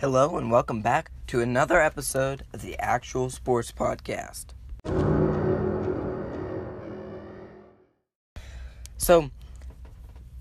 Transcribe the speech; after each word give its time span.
Hello, 0.00 0.36
and 0.38 0.48
welcome 0.48 0.80
back 0.80 1.10
to 1.26 1.40
another 1.40 1.80
episode 1.80 2.44
of 2.52 2.62
the 2.62 2.78
Actual 2.78 3.30
Sports 3.30 3.72
Podcast. 3.72 4.54
So, 8.96 9.32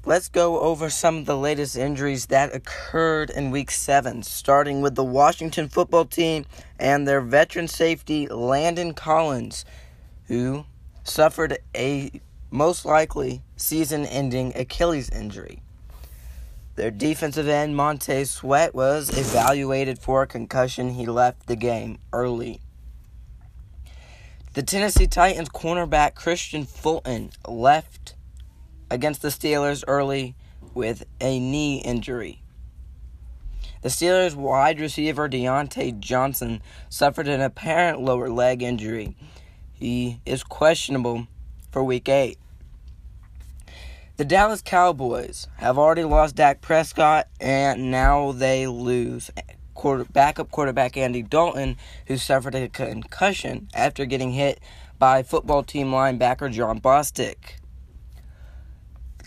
let's 0.06 0.30
go 0.30 0.60
over 0.60 0.92
some 0.92 1.18
of 1.18 1.26
the 1.26 1.36
latest 1.36 1.76
injuries 1.76 2.28
that 2.28 2.54
occurred 2.54 3.32
in 3.32 3.50
week 3.50 3.72
seven, 3.72 4.22
starting 4.22 4.82
with 4.82 4.94
the 4.94 5.04
Washington 5.04 5.70
football 5.70 6.06
team 6.06 6.46
and 6.78 7.08
their 7.08 7.22
veteran 7.22 7.68
safety, 7.68 8.28
Landon 8.28 8.94
Collins, 8.94 9.66
who 10.28 10.66
suffered 11.04 11.58
a 11.76 12.12
most 12.52 12.86
likely 12.86 13.42
season 13.56 14.06
ending 14.06 14.56
Achilles 14.56 15.10
injury. 15.10 15.64
Their 16.78 16.92
defensive 16.92 17.48
end, 17.48 17.76
Montez 17.76 18.30
Sweat, 18.30 18.76
was 18.76 19.10
evaluated 19.10 19.98
for 19.98 20.22
a 20.22 20.28
concussion. 20.28 20.92
He 20.92 21.08
left 21.08 21.48
the 21.48 21.56
game 21.56 21.98
early. 22.14 22.62
The 24.54 24.62
Tennessee 24.62 25.08
Titans 25.08 25.50
cornerback 25.50 26.14
Kristian 26.14 26.68
Fulton 26.68 27.32
left 27.48 28.14
against 28.92 29.24
the 29.24 29.30
Steelers 29.30 29.84
early 29.88 30.36
with 30.76 31.04
a 31.20 31.40
knee 31.40 31.82
injury. 31.84 32.44
The 33.82 33.90
Steelers 33.90 34.36
wide 34.36 34.80
receiver 34.80 35.28
Diontae 35.28 36.00
Johnson 36.00 36.62
suffered 36.90 37.28
an 37.28 37.42
apparent 37.42 38.02
lower 38.02 38.30
leg 38.30 38.62
injury. 38.62 39.16
He 39.74 40.22
is 40.28 40.44
questionable 40.44 41.26
for 41.72 41.84
week 41.84 42.08
8. 42.08 42.38
The 44.18 44.26
Dallas 44.26 44.64
Cowboys 44.64 45.48
have 45.58 45.78
already 45.78 46.04
lost 46.04 46.38
Dak 46.38 46.60
Prescott, 46.60 47.28
and 47.40 47.92
now 47.92 48.32
they 48.32 48.66
lose 48.66 49.30
quarter, 49.76 50.06
backup 50.06 50.50
quarterback 50.50 50.98
Andy 50.98 51.22
Dalton, 51.22 51.78
who 52.08 52.18
suffered 52.18 52.56
a 52.56 52.68
concussion 52.68 53.70
after 53.76 54.08
getting 54.08 54.32
hit 54.32 54.60
by 54.98 55.22
football 55.22 55.62
team 55.62 55.92
linebacker 55.92 56.52
Jon 56.52 56.82
Bostic. 56.82 57.60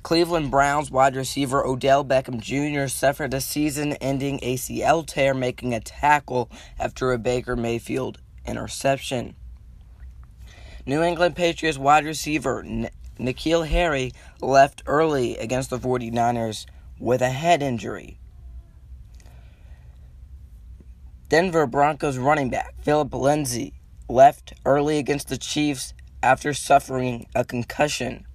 Cleveland 0.02 0.50
Browns 0.50 0.91
wide 0.91 1.14
receiver 1.14 1.64
Odell 1.64 2.05
Beckham 2.05 2.41
Jr. 2.41 2.88
suffered 2.88 3.33
a 3.33 3.41
season 3.41 3.92
ending 4.00 4.41
ACL 4.41 5.06
tear, 5.06 5.34
making 5.34 5.72
a 5.72 5.78
tackle 5.78 6.50
after 6.80 7.12
a 7.12 7.18
Baker 7.18 7.55
Mayfield 7.55 8.18
interception. 8.44 9.36
New 10.84 11.00
England 11.00 11.36
Patriots 11.36 11.78
wide 11.78 12.05
receiver 12.06 12.64
N'Keal 13.20 13.66
Harry 13.66 14.12
left 14.40 14.82
early 14.86 15.36
against 15.36 15.70
the 15.70 15.78
49ers 15.78 16.66
with 16.98 17.22
a 17.22 17.30
head 17.30 17.62
injury. 17.62 18.18
Denver 21.28 21.66
Broncos 21.66 22.18
running 22.18 22.50
back 22.50 22.74
Phillip 22.82 23.14
Lindsay 23.14 23.74
left 24.08 24.52
early 24.64 24.98
against 24.98 25.28
the 25.28 25.38
Chiefs 25.38 25.94
after 26.22 26.52
suffering 26.52 27.27
a 27.34 27.44
concussion. 27.44 28.27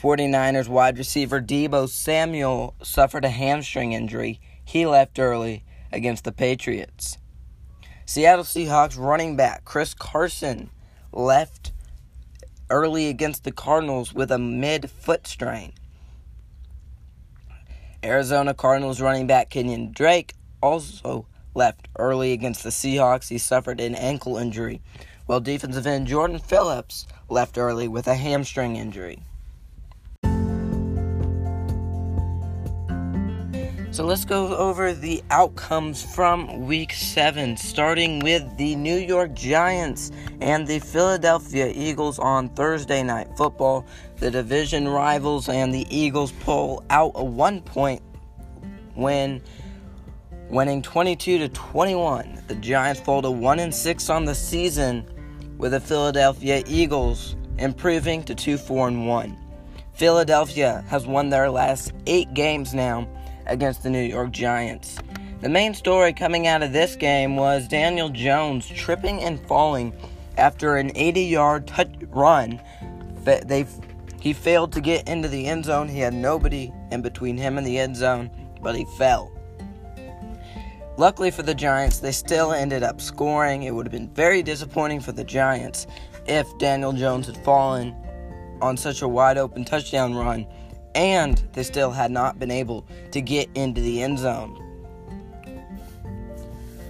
49ers 0.00 0.68
wide 0.68 0.98
receiver 0.98 1.40
Deebo 1.40 1.88
Samuel 1.88 2.74
suffered 2.82 3.24
a 3.24 3.30
hamstring 3.30 3.92
injury. 3.92 4.40
He 4.62 4.84
left 4.84 5.18
early 5.18 5.64
against 5.90 6.24
the 6.24 6.32
Patriots. 6.32 7.16
Seattle 8.04 8.44
Seahawks 8.44 8.98
running 8.98 9.34
back 9.36 9.64
Chris 9.64 9.94
Carson 9.94 10.70
left 11.12 11.72
early 12.70 13.08
against 13.08 13.44
the 13.44 13.52
Cardinals 13.52 14.12
with 14.12 14.30
a 14.30 14.38
mid 14.38 14.90
foot 14.90 15.26
strain. 15.26 15.72
Arizona 18.04 18.54
Cardinals 18.54 19.00
running 19.00 19.26
back 19.26 19.50
Kenyan 19.50 19.92
Drake 19.92 20.34
also 20.62 21.26
left 21.54 21.88
early 21.98 22.32
against 22.32 22.62
the 22.62 22.70
Seahawks. 22.70 23.28
He 23.28 23.38
suffered 23.38 23.80
an 23.80 23.94
ankle 23.94 24.36
injury, 24.36 24.80
while 25.26 25.40
defensive 25.40 25.86
end 25.86 26.06
Jordan 26.06 26.38
Phillips 26.38 27.06
left 27.28 27.58
early 27.58 27.88
with 27.88 28.06
a 28.06 28.14
hamstring 28.14 28.76
injury. 28.76 29.22
So 33.96 34.04
let's 34.04 34.26
go 34.26 34.54
over 34.54 34.92
the 34.92 35.24
outcomes 35.30 36.02
from 36.02 36.66
week 36.66 36.92
seven, 36.92 37.56
starting 37.56 38.18
with 38.18 38.58
the 38.58 38.76
New 38.76 38.98
York 38.98 39.32
Giants 39.32 40.12
and 40.42 40.66
the 40.66 40.80
Philadelphia 40.80 41.72
Eagles 41.74 42.18
on 42.18 42.50
Thursday 42.50 43.02
Night 43.02 43.26
Football. 43.38 43.86
The 44.18 44.30
division 44.30 44.86
rivals 44.86 45.48
and 45.48 45.72
the 45.72 45.86
Eagles 45.88 46.32
pull 46.40 46.84
out 46.90 47.12
a 47.14 47.24
one 47.24 47.62
point 47.62 48.02
win, 48.96 49.40
winning 50.50 50.82
22 50.82 51.38
to 51.38 51.48
21. 51.48 52.42
The 52.48 52.54
Giants 52.56 53.00
fall 53.00 53.22
to 53.22 53.30
1 53.30 53.60
and 53.60 53.74
6 53.74 54.10
on 54.10 54.26
the 54.26 54.34
season, 54.34 55.08
with 55.56 55.72
the 55.72 55.80
Philadelphia 55.80 56.62
Eagles 56.66 57.34
improving 57.56 58.24
to 58.24 58.34
2 58.34 58.58
4 58.58 58.88
and 58.88 59.08
1. 59.08 59.38
Philadelphia 59.94 60.84
has 60.88 61.06
won 61.06 61.30
their 61.30 61.48
last 61.48 61.94
eight 62.06 62.34
games 62.34 62.74
now 62.74 63.08
against 63.46 63.82
the 63.82 63.90
New 63.90 64.02
York 64.02 64.30
Giants. 64.30 64.98
The 65.40 65.48
main 65.48 65.74
story 65.74 66.12
coming 66.12 66.46
out 66.46 66.62
of 66.62 66.72
this 66.72 66.96
game 66.96 67.36
was 67.36 67.68
Daniel 67.68 68.08
Jones 68.08 68.66
tripping 68.66 69.22
and 69.22 69.38
falling 69.46 69.92
after 70.36 70.76
an 70.76 70.92
80-yard 70.92 71.66
touch 71.66 71.92
run. 72.10 72.60
They 73.24 73.66
he 74.20 74.32
failed 74.32 74.72
to 74.72 74.80
get 74.80 75.06
into 75.08 75.28
the 75.28 75.46
end 75.46 75.66
zone. 75.66 75.88
He 75.88 76.00
had 76.00 76.14
nobody 76.14 76.72
in 76.90 77.00
between 77.00 77.36
him 77.36 77.58
and 77.58 77.66
the 77.66 77.78
end 77.78 77.96
zone, 77.96 78.30
but 78.60 78.74
he 78.74 78.84
fell. 78.98 79.30
Luckily 80.96 81.30
for 81.30 81.42
the 81.42 81.54
Giants, 81.54 81.98
they 81.98 82.10
still 82.10 82.52
ended 82.52 82.82
up 82.82 83.00
scoring. 83.00 83.62
It 83.64 83.74
would 83.74 83.86
have 83.86 83.92
been 83.92 84.08
very 84.08 84.42
disappointing 84.42 85.00
for 85.00 85.12
the 85.12 85.22
Giants 85.22 85.86
if 86.26 86.46
Daniel 86.58 86.92
Jones 86.92 87.26
had 87.26 87.36
fallen 87.44 87.94
on 88.60 88.76
such 88.76 89.02
a 89.02 89.08
wide 89.08 89.38
open 89.38 89.64
touchdown 89.64 90.14
run 90.14 90.46
and 90.96 91.46
they 91.52 91.62
still 91.62 91.90
had 91.90 92.10
not 92.10 92.38
been 92.38 92.50
able 92.50 92.86
to 93.12 93.20
get 93.20 93.48
into 93.54 93.80
the 93.82 94.02
end 94.02 94.18
zone. 94.18 94.62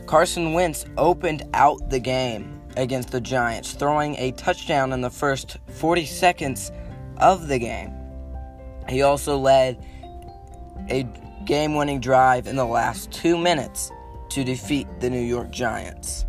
Carson 0.07 0.53
Wentz 0.53 0.87
opened 0.97 1.43
out 1.53 1.91
the 1.91 1.99
game 1.99 2.61
against 2.77 3.11
the 3.11 3.21
Giants, 3.21 3.73
throwing 3.73 4.15
a 4.17 4.31
touchdown 4.33 4.93
in 4.93 5.01
the 5.01 5.11
first 5.11 5.59
40 5.69 6.07
seconds 6.07 6.71
of 7.17 7.49
the 7.49 7.59
game. 7.59 7.93
He 8.89 9.03
also 9.03 9.37
led 9.37 9.85
a 10.89 11.03
game 11.45 11.75
winning 11.75 11.99
drive 12.01 12.47
in 12.47 12.55
the 12.55 12.65
last 12.65 13.11
two 13.11 13.37
minutes 13.37 13.91
to 14.31 14.45
defeat 14.45 14.87
the 15.01 15.11
New 15.11 15.21
York 15.21 15.51
Giants. 15.51 16.27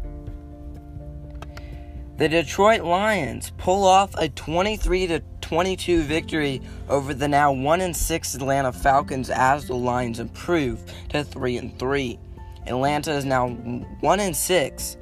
The 2.18 2.28
Detroit 2.28 2.82
Lions 2.82 3.52
pull 3.58 3.86
off 3.86 4.16
a 4.16 4.30
23 4.30 5.06
22 5.48 6.02
victory 6.02 6.62
over 6.90 7.14
the 7.14 7.28
now 7.28 7.54
1 7.54 7.80
and 7.80 7.96
6 7.96 8.36
Atlanta 8.36 8.74
Falcons 8.74 9.30
as 9.30 9.66
the 9.68 9.76
Lions 9.76 10.20
improve 10.20 10.84
to 11.08 11.24
3 11.24 11.58
and 11.58 11.80
3. 11.80 12.20
Atlanta 12.66 13.12
is 13.12 13.24
now 13.24 13.48
1 13.48 14.20
and 14.20 14.36
6 14.36 14.98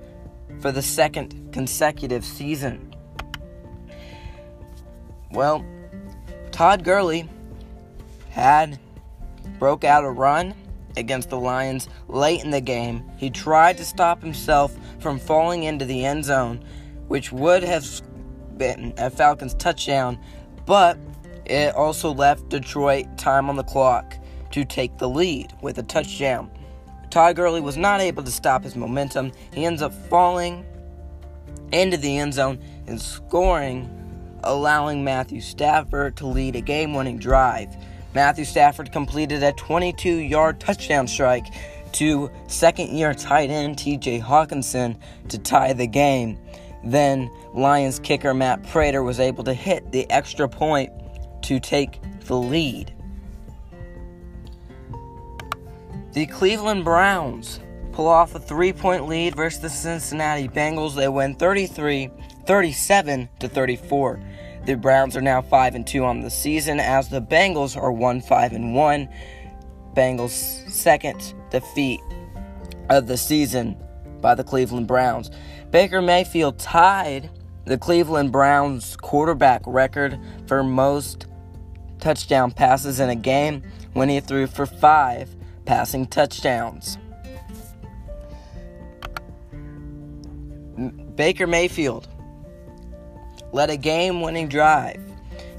for 0.59 0.71
the 0.71 0.83
second 0.83 1.51
consecutive 1.51 2.23
season. 2.23 2.93
Well, 5.31 5.65
Todd 6.51 6.83
Gurley 6.83 7.27
had 8.29 8.79
broke 9.57 9.83
out 9.83 10.03
a 10.03 10.11
run 10.11 10.53
against 10.95 11.31
the 11.31 11.39
Lions 11.39 11.89
late 12.07 12.43
in 12.43 12.51
the 12.51 12.61
game. 12.61 13.03
He 13.17 13.31
tried 13.31 13.77
to 13.77 13.83
stop 13.83 14.21
himself 14.21 14.77
from 14.99 15.17
falling 15.17 15.63
into 15.63 15.85
the 15.85 16.05
end 16.05 16.23
zone 16.23 16.63
which 17.07 17.31
would 17.31 17.63
have 17.63 17.85
been 18.57 18.93
a 18.97 19.09
Falcons 19.09 19.53
touchdown, 19.55 20.17
but 20.65 20.97
it 21.45 21.75
also 21.75 22.13
left 22.13 22.49
Detroit 22.49 23.17
time 23.17 23.49
on 23.49 23.55
the 23.55 23.63
clock 23.63 24.17
to 24.51 24.65
take 24.65 24.97
the 24.97 25.09
lead 25.09 25.53
with 25.61 25.77
a 25.77 25.83
touchdown. 25.83 26.49
Todd 27.09 27.35
Gurley 27.35 27.61
was 27.61 27.77
not 27.77 28.01
able 28.01 28.23
to 28.23 28.31
stop 28.31 28.63
his 28.63 28.75
momentum. 28.75 29.31
He 29.53 29.65
ends 29.65 29.81
up 29.81 29.93
falling 29.93 30.65
into 31.71 31.97
the 31.97 32.17
end 32.17 32.33
zone 32.33 32.59
and 32.87 33.01
scoring, 33.01 33.89
allowing 34.43 35.03
Matthew 35.03 35.41
Stafford 35.41 36.17
to 36.17 36.27
lead 36.27 36.55
a 36.55 36.61
game 36.61 36.93
winning 36.93 37.17
drive. 37.17 37.75
Matthew 38.13 38.45
Stafford 38.45 38.91
completed 38.91 39.43
a 39.43 39.51
22 39.53 40.09
yard 40.09 40.59
touchdown 40.59 41.07
strike 41.07 41.47
to 41.93 42.29
second 42.47 42.89
year 42.89 43.13
tight 43.13 43.49
end 43.49 43.77
TJ 43.77 44.21
Hockenson 44.21 44.97
to 45.29 45.37
tie 45.37 45.73
the 45.73 45.87
game. 45.87 46.37
Then 46.85 47.31
Lions 47.53 47.99
kicker 47.99 48.33
Matt 48.33 48.63
Prater 48.63 49.03
was 49.03 49.19
able 49.19 49.43
to 49.45 49.53
hit 49.53 49.91
the 49.91 50.09
extra 50.11 50.47
point 50.47 50.91
to 51.43 51.59
take 51.59 51.99
the 52.21 52.35
lead. 52.35 52.93
The 56.13 56.27
Cleveland 56.27 56.85
Browns 56.85 57.59
pull 57.91 58.07
off 58.07 58.35
a 58.35 58.39
three 58.39 58.71
point 58.71 59.07
lead 59.07 59.35
versus 59.35 59.61
the 59.61 59.69
Cincinnati 59.69 60.47
Bengals. 60.47 60.95
They 60.95 61.07
win 61.07 61.35
33 61.35 62.09
37 62.45 63.29
to 63.39 63.49
34. 63.49 64.21
The 64.65 64.75
Browns 64.75 65.15
are 65.15 65.21
now 65.21 65.41
5 65.41 65.75
and 65.75 65.85
2 65.85 66.03
on 66.03 66.21
the 66.21 66.29
season 66.29 66.79
as 66.79 67.09
the 67.09 67.21
Bengals 67.21 67.75
are 67.75 67.91
1 67.91 68.21
5 68.21 68.53
and 68.53 68.75
1. 68.75 69.09
Bengals 69.93 70.69
second 70.69 71.33
defeat 71.49 72.01
of 72.89 73.07
the 73.07 73.17
season 73.17 73.75
by 74.21 74.35
the 74.35 74.43
Cleveland 74.43 74.87
Browns. 74.87 75.31
Baker 75.71 76.01
Mayfield 76.01 76.59
tied 76.59 77.29
the 77.65 77.77
Cleveland 77.77 78.31
Browns 78.31 78.95
quarterback 78.95 79.61
record 79.65 80.19
for 80.47 80.63
most 80.63 81.25
touchdown 81.99 82.51
passes 82.51 82.99
in 82.99 83.09
a 83.09 83.15
game 83.15 83.63
when 83.93 84.07
he 84.07 84.19
threw 84.19 84.47
for 84.47 84.65
five 84.65 85.35
passing 85.65 86.05
touchdowns. 86.05 86.97
Baker 91.15 91.47
Mayfield 91.47 92.07
led 93.51 93.69
a 93.69 93.77
game 93.77 94.21
winning 94.21 94.47
drive. 94.47 95.01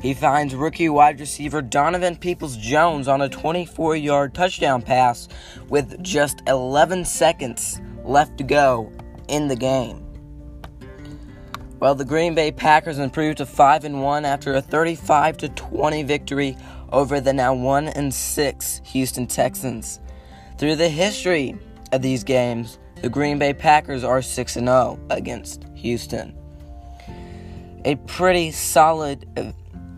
He 0.00 0.14
finds 0.14 0.54
rookie 0.54 0.90
wide 0.90 1.18
receiver 1.18 1.62
Donovan 1.62 2.16
Peoples 2.16 2.56
Jones 2.56 3.08
on 3.08 3.22
a 3.22 3.28
24 3.28 3.96
yard 3.96 4.34
touchdown 4.34 4.82
pass 4.82 5.28
with 5.68 6.02
just 6.02 6.42
11 6.46 7.04
seconds 7.06 7.80
left 8.04 8.36
to 8.38 8.44
go 8.44 8.92
in 9.28 9.48
the 9.48 9.56
game. 9.56 10.02
Well, 11.78 11.94
the 11.94 12.04
Green 12.04 12.34
Bay 12.34 12.52
Packers 12.52 12.98
improved 12.98 13.38
to 13.38 13.46
5 13.46 13.84
and 13.84 14.02
1 14.02 14.24
after 14.24 14.54
a 14.54 14.62
35 14.62 15.36
to 15.38 15.48
20 15.50 16.02
victory 16.04 16.56
over 16.90 17.20
the 17.20 17.32
now 17.32 17.52
1 17.52 17.88
and 17.88 18.12
6 18.12 18.80
Houston 18.84 19.26
Texans. 19.26 20.00
Through 20.58 20.76
the 20.76 20.88
history 20.88 21.54
of 21.92 22.00
these 22.00 22.24
games, 22.24 22.78
the 23.02 23.10
Green 23.10 23.38
Bay 23.38 23.52
Packers 23.52 24.04
are 24.04 24.22
6 24.22 24.56
and 24.56 24.68
0 24.68 24.98
against 25.10 25.64
Houston. 25.74 26.34
A 27.84 27.96
pretty 28.06 28.50
solid 28.50 29.28
uh, 29.36 29.52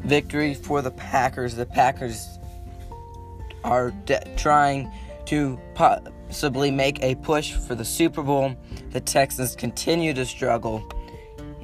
victory 0.05 0.55
for 0.55 0.83
the 0.83 0.91
Packers. 0.91 1.55
The 1.55 1.65
Packers 1.65 2.39
are 3.63 3.93
de- 4.05 4.21
trying 4.37 4.93
to 5.27 5.59
possibly 6.29 6.71
make 6.71 7.03
a 7.03 7.15
push 7.17 7.55
for 7.55 7.75
the 7.75 7.85
Super 7.85 8.23
Bowl. 8.23 8.55
The 8.91 9.01
Texans 9.01 9.57
continue 9.57 10.13
to 10.15 10.27
struggle 10.27 10.87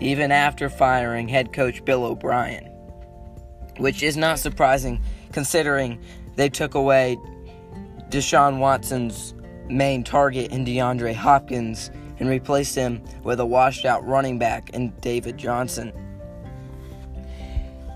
even 0.00 0.32
after 0.32 0.68
firing 0.68 1.28
head 1.28 1.52
coach 1.52 1.84
Bill 1.84 2.04
O'Brien, 2.04 2.64
which 3.76 4.02
is 4.02 4.16
not 4.16 4.38
surprising 4.38 5.00
considering 5.32 6.02
they 6.36 6.48
took 6.48 6.74
away 6.74 7.16
Deshaun 8.08 8.58
Watson's 8.58 9.34
main 9.68 10.02
target 10.02 10.50
in 10.50 10.64
DeAndre 10.64 11.14
Hopkins 11.14 11.90
and 12.18 12.28
replaced 12.28 12.74
him 12.74 13.02
with 13.22 13.40
a 13.40 13.46
washed 13.46 13.84
out 13.84 14.06
running 14.06 14.38
back 14.38 14.70
in 14.70 14.90
David 15.00 15.36
Johnson. 15.36 15.92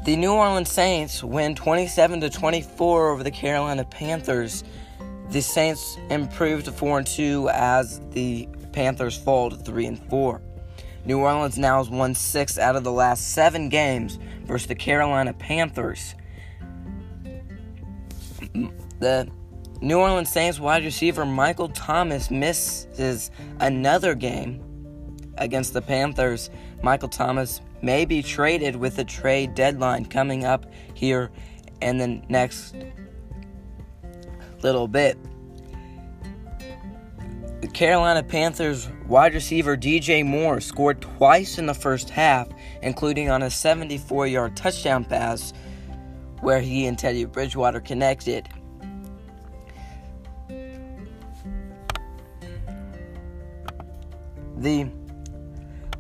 The 0.05 0.17
New 0.17 0.33
Orleans 0.33 0.71
Saints 0.71 1.25
win 1.25 1.55
27 1.55 2.21
to 2.21 2.31
24 2.31 3.11
over 3.11 3.23
the 3.23 3.31
Carolina 3.31 3.85
Panthers. 3.85 4.65
The 5.31 5.43
Saints 5.43 5.99
improved 6.09 6.65
to 6.65 6.73
4 6.73 6.99
and 6.99 7.07
2 7.07 7.51
as 7.53 8.01
the 8.11 8.49
Panthers 8.73 9.17
fall 9.17 9.51
to 9.51 9.57
3 9.57 9.87
and 9.87 10.11
4. 10.11 10.41
New 11.05 11.19
Orleans 11.19 11.59
now 11.59 11.79
has 11.79 11.91
won 11.91 12.15
6 12.15 12.59
out 12.59 12.77
of 12.77 12.85
the 12.85 12.93
last 12.93 13.33
7 13.33 13.69
games 13.69 14.19
versus 14.45 14.67
the 14.67 14.75
Carolina 14.75 15.33
Panthers. 15.35 16.15
The 19.01 19.29
New 19.81 19.99
Orleans 19.99 20.31
Saints 20.31 20.59
wide 20.59 20.85
receiver 20.85 21.25
Michael 21.25 21.69
Thomas 21.69 22.31
misses 22.31 23.31
another 23.61 24.15
game 24.15 24.65
against 25.37 25.73
the 25.73 25.83
Panthers. 25.83 26.51
Michael 26.83 27.09
Thomas 27.09 27.61
may 27.83 28.05
be 28.05 28.23
traded 28.23 28.77
with 28.77 28.97
the 28.97 29.05
trade 29.05 29.55
deadline 29.55 30.05
coming 30.05 30.45
up 30.45 30.67
here 30.95 31.31
in 31.81 31.99
the 31.99 32.23
next 32.29 32.75
little 34.63 34.89
bit. 34.89 35.19
The 37.61 37.69
Carolina 37.69 38.23
Panthers 38.23 38.89
wide 39.07 39.35
receiver 39.35 39.77
DJ 39.77 40.25
Moore 40.25 40.61
scored 40.61 41.01
twice 41.01 41.59
in 41.59 41.67
the 41.67 41.75
first 41.75 42.09
half, 42.09 42.49
including 42.83 43.31
on 43.31 43.43
a 43.43 43.51
74 43.51 44.27
yard 44.29 44.57
touchdown 44.57 45.05
pass 45.05 45.53
where 46.41 46.61
he 46.61 46.87
and 46.87 46.99
Teddy 46.99 47.25
Bridgewater 47.25 47.81
connected. 47.81 48.49
The 54.59 54.89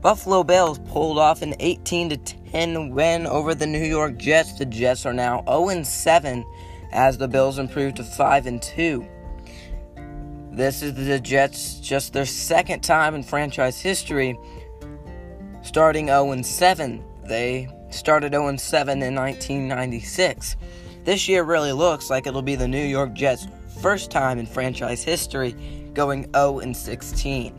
Buffalo 0.00 0.44
Bills 0.44 0.78
pulled 0.80 1.18
off 1.18 1.42
an 1.42 1.54
18 1.58 2.10
10 2.52 2.90
win 2.90 3.26
over 3.26 3.54
the 3.54 3.66
New 3.66 3.84
York 3.84 4.16
Jets. 4.16 4.52
The 4.58 4.64
Jets 4.64 5.04
are 5.06 5.12
now 5.12 5.42
0 5.46 5.82
7 5.82 6.44
as 6.92 7.18
the 7.18 7.28
Bills 7.28 7.58
improve 7.58 7.94
to 7.94 8.04
5 8.04 8.46
and 8.46 8.62
2. 8.62 9.06
This 10.52 10.82
is 10.82 10.94
the 10.94 11.20
Jets 11.20 11.78
just 11.80 12.12
their 12.12 12.26
second 12.26 12.80
time 12.80 13.14
in 13.14 13.22
franchise 13.22 13.80
history 13.80 14.36
starting 15.62 16.06
0 16.06 16.32
and 16.32 16.44
7. 16.44 17.04
They 17.24 17.68
started 17.90 18.32
0 18.32 18.48
and 18.48 18.60
7 18.60 19.02
in 19.02 19.14
1996. 19.14 20.56
This 21.04 21.28
year 21.28 21.44
really 21.44 21.72
looks 21.72 22.10
like 22.10 22.26
it'll 22.26 22.42
be 22.42 22.56
the 22.56 22.66
New 22.66 22.84
York 22.84 23.12
Jets' 23.12 23.46
first 23.80 24.10
time 24.10 24.38
in 24.38 24.46
franchise 24.46 25.02
history 25.02 25.52
going 25.94 26.24
0 26.34 26.60
and 26.60 26.76
16. 26.76 27.54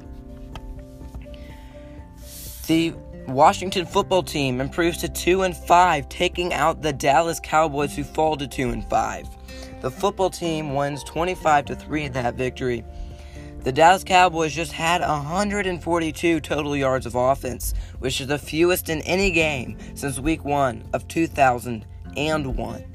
The 2.68 2.94
Washington 3.34 3.86
football 3.86 4.24
team 4.24 4.62
improves 4.62 4.98
to 5.00 5.10
2 5.10 5.44
and 5.44 5.56
5, 5.56 6.10
taking 6.10 6.54
out 6.54 6.82
the 6.82 6.94
Dallas 6.94 7.40
Cowboys 7.40 7.96
who 7.96 8.04
fall 8.04 8.36
to 8.38 8.48
2 8.48 8.70
and 8.70 8.84
5. 8.90 9.28
The 9.82 9.92
football 9.92 10.30
team 10.30 10.74
wins 10.74 11.04
25 11.04 11.66
to 11.66 11.76
3 11.76 12.04
in 12.04 12.14
that 12.14 12.36
victory. 12.36 12.84
The 13.64 13.72
Dallas 13.72 14.04
Cowboys 14.04 14.54
just 14.54 14.72
had 14.72 15.02
142 15.02 16.40
total 16.40 16.76
yards 16.76 17.06
of 17.06 17.16
offense, 17.16 17.74
which 18.00 18.22
is 18.22 18.28
the 18.28 18.40
fewest 18.40 18.90
in 18.90 19.02
any 19.02 19.32
game 19.32 19.78
since 19.96 20.20
week 20.20 20.44
1 20.46 20.90
of 20.94 21.08
2001 21.08 22.90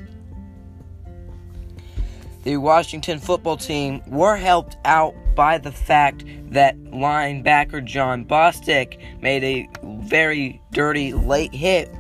the 2.45 2.59
Washington 2.59 3.19
football 3.19 3.57
team 3.57 4.03
were 4.07 4.37
helped 4.37 4.77
out 4.85 5.15
by 5.35 5.59
the 5.59 5.73
fact 5.73 6.25
that 6.51 6.79
linebacker 6.85 7.85
Jon 7.85 8.25
Bostic 8.25 9.01
made 9.21 9.45
a 9.45 9.69
very 9.83 10.61
dirty 10.73 11.13
late 11.13 11.55
hit 11.55 11.91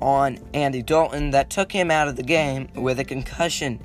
on 0.00 0.38
Andy 0.54 0.82
Dalton 0.82 1.30
that 1.30 1.50
took 1.50 1.72
him 1.72 1.90
out 1.90 2.08
of 2.08 2.16
the 2.16 2.22
game 2.22 2.68
with 2.74 2.98
a 2.98 3.04
concussion 3.04 3.84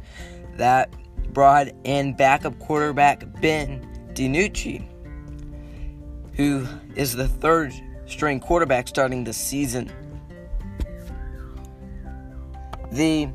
that 0.58 0.94
brought 1.34 1.68
in 1.84 2.14
backup 2.14 2.58
quarterback 2.60 3.24
Ben 3.42 3.88
DiNucci, 4.14 4.86
who 6.36 6.68
is 6.96 7.14
the 7.14 7.28
third 7.28 7.74
string 8.06 8.40
quarterback 8.40 8.88
starting 8.88 9.24
the 9.24 9.34
season. 9.34 9.92
The 12.92 13.30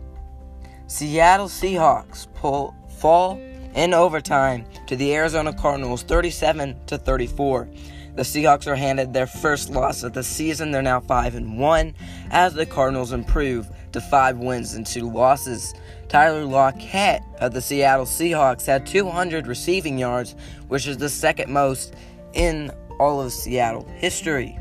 Seattle 0.86 1.48
Seahawks 1.48 2.32
pull, 2.34 2.74
fall 2.98 3.40
in 3.76 3.92
overtime 3.92 4.64
to 4.86 4.96
the 4.96 5.14
Arizona 5.14 5.52
Cardinals 5.52 6.02
37 6.02 6.76
to 6.86 6.98
34. 6.98 7.68
The 8.16 8.22
Seahawks 8.22 8.66
are 8.66 8.74
handed 8.74 9.12
their 9.12 9.26
first 9.26 9.68
loss 9.68 10.02
of 10.02 10.14
the 10.14 10.24
season. 10.24 10.70
They're 10.70 10.80
now 10.80 11.00
5 11.00 11.34
and 11.34 11.58
1 11.58 11.94
as 12.30 12.54
the 12.54 12.64
Cardinals 12.64 13.12
improve 13.12 13.68
to 13.92 14.00
5 14.00 14.38
wins 14.38 14.72
and 14.72 14.86
2 14.86 15.10
losses. 15.10 15.74
Tyler 16.08 16.46
Lockett 16.46 17.20
of 17.40 17.52
the 17.52 17.60
Seattle 17.60 18.06
Seahawks 18.06 18.64
had 18.64 18.86
200 18.86 19.46
receiving 19.46 19.98
yards, 19.98 20.34
which 20.68 20.86
is 20.86 20.96
the 20.96 21.10
second 21.10 21.52
most 21.52 21.94
in 22.32 22.70
all 22.98 23.20
of 23.20 23.32
Seattle 23.32 23.86
history. 23.96 24.58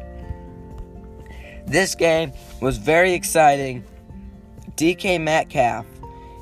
This 1.65 1.95
game 1.95 2.33
was 2.61 2.77
very 2.77 3.13
exciting. 3.13 3.85
DK 4.75 5.21
Metcalf 5.21 5.85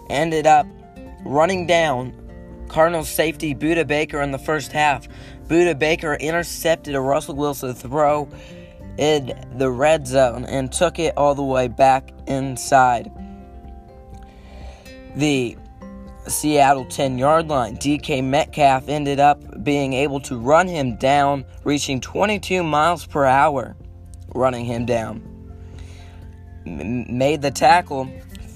ended 0.10 0.48
up 0.48 0.66
running 1.24 1.68
down 1.68 2.12
Cardinals 2.74 3.08
safety 3.08 3.54
Budda 3.54 3.86
Baker 3.86 4.20
in 4.20 4.32
the 4.32 4.40
first 4.40 4.72
half. 4.72 5.08
Budda 5.48 5.78
Baker 5.78 6.16
intercepted 6.16 6.96
a 6.96 7.00
Russell 7.00 7.36
Wilson 7.36 7.76
throw 7.76 8.28
in 8.98 9.32
the 9.58 9.70
red 9.70 10.08
zone 10.08 10.44
and 10.46 10.72
took 10.72 10.98
it 10.98 11.16
all 11.16 11.36
the 11.36 11.44
way 11.44 11.68
back 11.68 12.12
inside 12.26 13.12
the 15.16 15.56
Seattle 16.28 16.86
10 16.86 17.20
yard 17.20 17.48
line. 17.48 17.78
DK 17.78 18.24
Metcalf 18.24 18.90
ended 18.90 19.20
up 19.20 19.64
being 19.64 19.94
able 19.94 20.20
to 20.22 20.40
run 20.40 20.68
him 20.68 20.96
down, 20.96 21.46
reaching 21.64 22.02
22 22.02 22.64
miles 22.64 23.06
per 23.06 23.24
hour, 23.24 23.76
running 24.34 24.66
him 24.66 24.88
down. 24.88 25.22
M- 26.66 27.18
made 27.20 27.44
the 27.44 27.52
tackle 27.52 28.10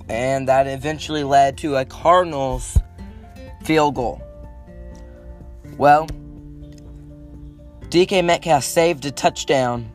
and 0.09 0.47
that 0.47 0.65
eventually 0.65 1.23
led 1.23 1.57
to 1.59 1.75
a 1.75 1.85
Cardinals 1.85 2.79
field 3.67 3.95
goal. 3.95 4.21
Well, 5.77 6.07
DK 7.89 8.23
Metcalf 8.23 8.63
saved 8.63 9.05
a 9.05 9.11
touchdown 9.11 9.91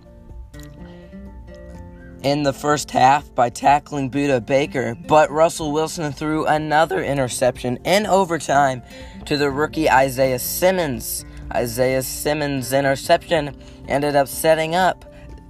in 2.23 2.43
the 2.43 2.53
first 2.53 2.91
half 2.91 3.35
by 3.35 3.49
tackling 3.49 4.11
Budda 4.11 4.45
Baker, 4.45 4.95
but 5.09 5.31
Russell 5.31 5.73
Wilson 5.73 6.13
threw 6.13 6.45
another 6.45 7.03
interception 7.03 7.79
in 7.87 8.05
overtime 8.07 8.83
to 9.25 9.39
the 9.39 9.51
rookie 9.51 9.91
Isaiah 9.91 10.39
Simmons. 10.39 11.25
Isaiah 11.51 12.03
Simmons' 12.03 12.75
interception 12.75 13.57
ended 13.89 14.15
up 14.15 14.29
setting 14.29 14.75
up 14.75 15.07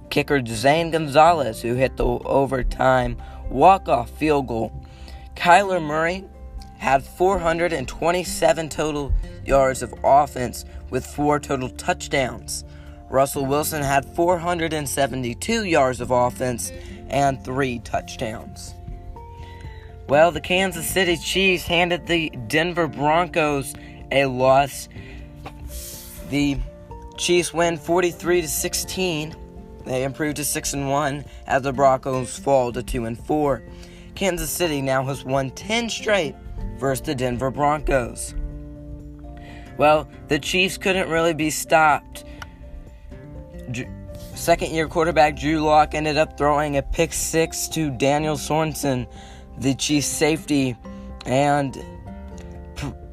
kicker 0.09 0.41
Zane 0.45 0.91
Gonzalez, 0.91 1.61
who 1.61 1.75
hit 1.75 1.97
the 1.97 2.05
overtime 2.05 3.17
walk-off 3.49 4.09
field 4.11 4.47
goal. 4.47 4.71
Kyler 5.35 5.83
Murray 5.83 6.23
had 6.83 7.01
427 7.01 8.67
total 8.67 9.13
yards 9.45 9.81
of 9.81 9.93
offense 10.03 10.65
with 10.89 11.05
four 11.05 11.39
total 11.39 11.69
touchdowns. 11.69 12.65
Russell 13.09 13.45
Wilson 13.45 13.81
had 13.81 14.03
472 14.03 15.63
yards 15.63 16.01
of 16.01 16.11
offense 16.11 16.73
and 17.07 17.41
three 17.41 17.79
touchdowns. 17.79 18.73
Well, 20.09 20.31
the 20.31 20.41
Kansas 20.41 20.85
City 20.85 21.15
Chiefs 21.15 21.63
handed 21.63 22.05
the 22.05 22.29
Denver 22.47 22.89
Broncos 22.89 23.73
a 24.11 24.25
loss. 24.25 24.89
The 26.29 26.57
Chiefs 27.15 27.53
win 27.53 27.77
43 27.77 28.41
to 28.41 28.47
16. 28.49 29.35
They 29.85 30.03
improved 30.03 30.35
to 30.35 30.43
6 30.43 30.73
and 30.73 30.89
1 30.89 31.23
as 31.47 31.61
the 31.61 31.71
Broncos 31.71 32.37
fall 32.37 32.73
to 32.73 32.83
2 32.83 33.05
and 33.05 33.17
4. 33.17 33.63
Kansas 34.15 34.49
City 34.49 34.81
now 34.81 35.05
has 35.05 35.23
won 35.23 35.49
10 35.51 35.89
straight 35.89 36.35
versus 36.77 37.05
the 37.05 37.15
Denver 37.15 37.51
Broncos. 37.51 38.35
Well, 39.77 40.07
the 40.27 40.39
Chiefs 40.39 40.77
couldn't 40.77 41.09
really 41.09 41.33
be 41.33 41.49
stopped. 41.49 42.25
Second 44.35 44.71
year 44.71 44.87
quarterback 44.87 45.37
Drew 45.37 45.59
Lock 45.59 45.95
ended 45.95 46.17
up 46.17 46.37
throwing 46.37 46.77
a 46.77 46.81
pick 46.81 47.13
six 47.13 47.67
to 47.69 47.89
Daniel 47.89 48.35
Sorensen 48.35 49.07
the 49.57 49.75
Chiefs 49.75 50.07
safety 50.07 50.75
and 51.25 51.83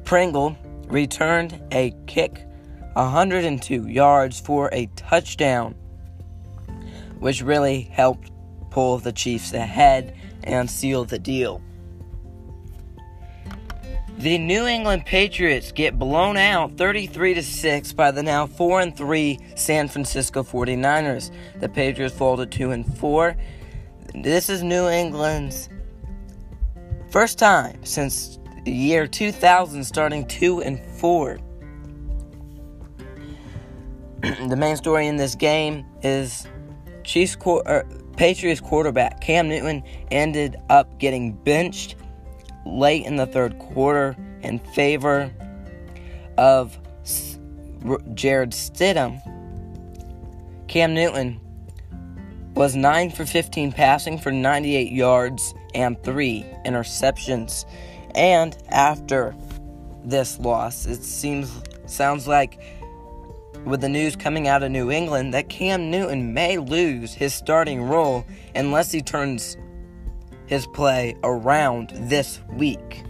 Pringle 0.03 0.57
returned 0.87 1.61
a 1.71 1.93
kick 2.07 2.45
102 2.93 3.87
yards 3.87 4.39
for 4.39 4.69
a 4.73 4.87
touchdown, 4.95 5.73
which 7.19 7.41
really 7.41 7.81
helped 7.81 8.31
pull 8.69 8.97
the 8.97 9.11
Chiefs 9.11 9.53
ahead 9.53 10.15
and 10.43 10.69
seal 10.69 11.05
the 11.05 11.19
deal. 11.19 11.61
The 14.21 14.37
New 14.37 14.67
England 14.67 15.07
Patriots 15.07 15.71
get 15.71 15.97
blown 15.97 16.37
out 16.37 16.77
33 16.77 17.33
to 17.33 17.41
6 17.41 17.93
by 17.93 18.11
the 18.11 18.21
now 18.21 18.45
4 18.45 18.81
and 18.81 18.95
3 18.95 19.39
San 19.55 19.87
Francisco 19.87 20.43
49ers. 20.43 21.31
The 21.59 21.67
Patriots 21.67 22.15
fall 22.15 22.37
to 22.37 22.45
2 22.45 22.69
and 22.69 22.85
4. 22.99 23.35
This 24.13 24.47
is 24.47 24.61
New 24.61 24.87
England's 24.87 25.69
First 27.09 27.39
time 27.39 27.83
since 27.83 28.37
the 28.63 28.71
year 28.71 29.07
2000, 29.07 29.83
starting 29.83 30.27
2 30.27 30.61
and 30.61 30.79
4. 30.99 31.39
the 34.21 34.55
main 34.55 34.75
story 34.75 35.07
in 35.07 35.15
this 35.15 35.33
game 35.33 35.83
is 36.03 36.45
Chiefs 37.03 37.35
er, 37.47 37.87
Patriots 38.17 38.61
quarterback 38.61 39.19
Cam 39.19 39.49
Newton 39.49 39.81
ended 40.11 40.57
up 40.69 40.99
getting 40.99 41.33
benched 41.33 41.95
late 42.65 43.05
in 43.05 43.15
the 43.15 43.25
third 43.25 43.57
quarter 43.59 44.15
in 44.41 44.59
favor 44.59 45.31
of 46.37 46.77
Jarrett 48.13 48.51
Stidham. 48.51 49.19
Cam 50.67 50.93
Newton 50.93 51.39
was 52.53 52.75
9 52.75 53.11
for 53.11 53.25
15 53.25 53.71
passing 53.71 54.17
for 54.17 54.31
98 54.31 54.91
yards 54.91 55.53
and 55.73 56.01
3 56.03 56.45
interceptions. 56.65 57.65
And 58.15 58.57
after 58.69 59.35
this 60.03 60.39
loss, 60.39 60.85
it 60.85 61.03
seems 61.03 61.51
sounds 61.85 62.27
like 62.27 62.59
with 63.65 63.81
the 63.81 63.89
news 63.89 64.15
coming 64.15 64.47
out 64.47 64.63
of 64.63 64.71
New 64.71 64.89
England 64.91 65.33
that 65.33 65.49
Cam 65.49 65.91
Newton 65.91 66.33
may 66.33 66.57
lose 66.57 67.13
his 67.13 67.33
starting 67.33 67.83
role 67.83 68.25
unless 68.55 68.91
he 68.91 69.01
turns 69.01 69.57
his 70.51 70.67
play 70.67 71.15
around 71.23 71.93
this 71.95 72.41
week. 72.51 73.03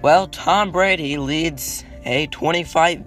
Well, 0.00 0.28
Tom 0.28 0.70
Brady 0.70 1.18
leads 1.18 1.84
a 2.04 2.28
25 2.28 3.04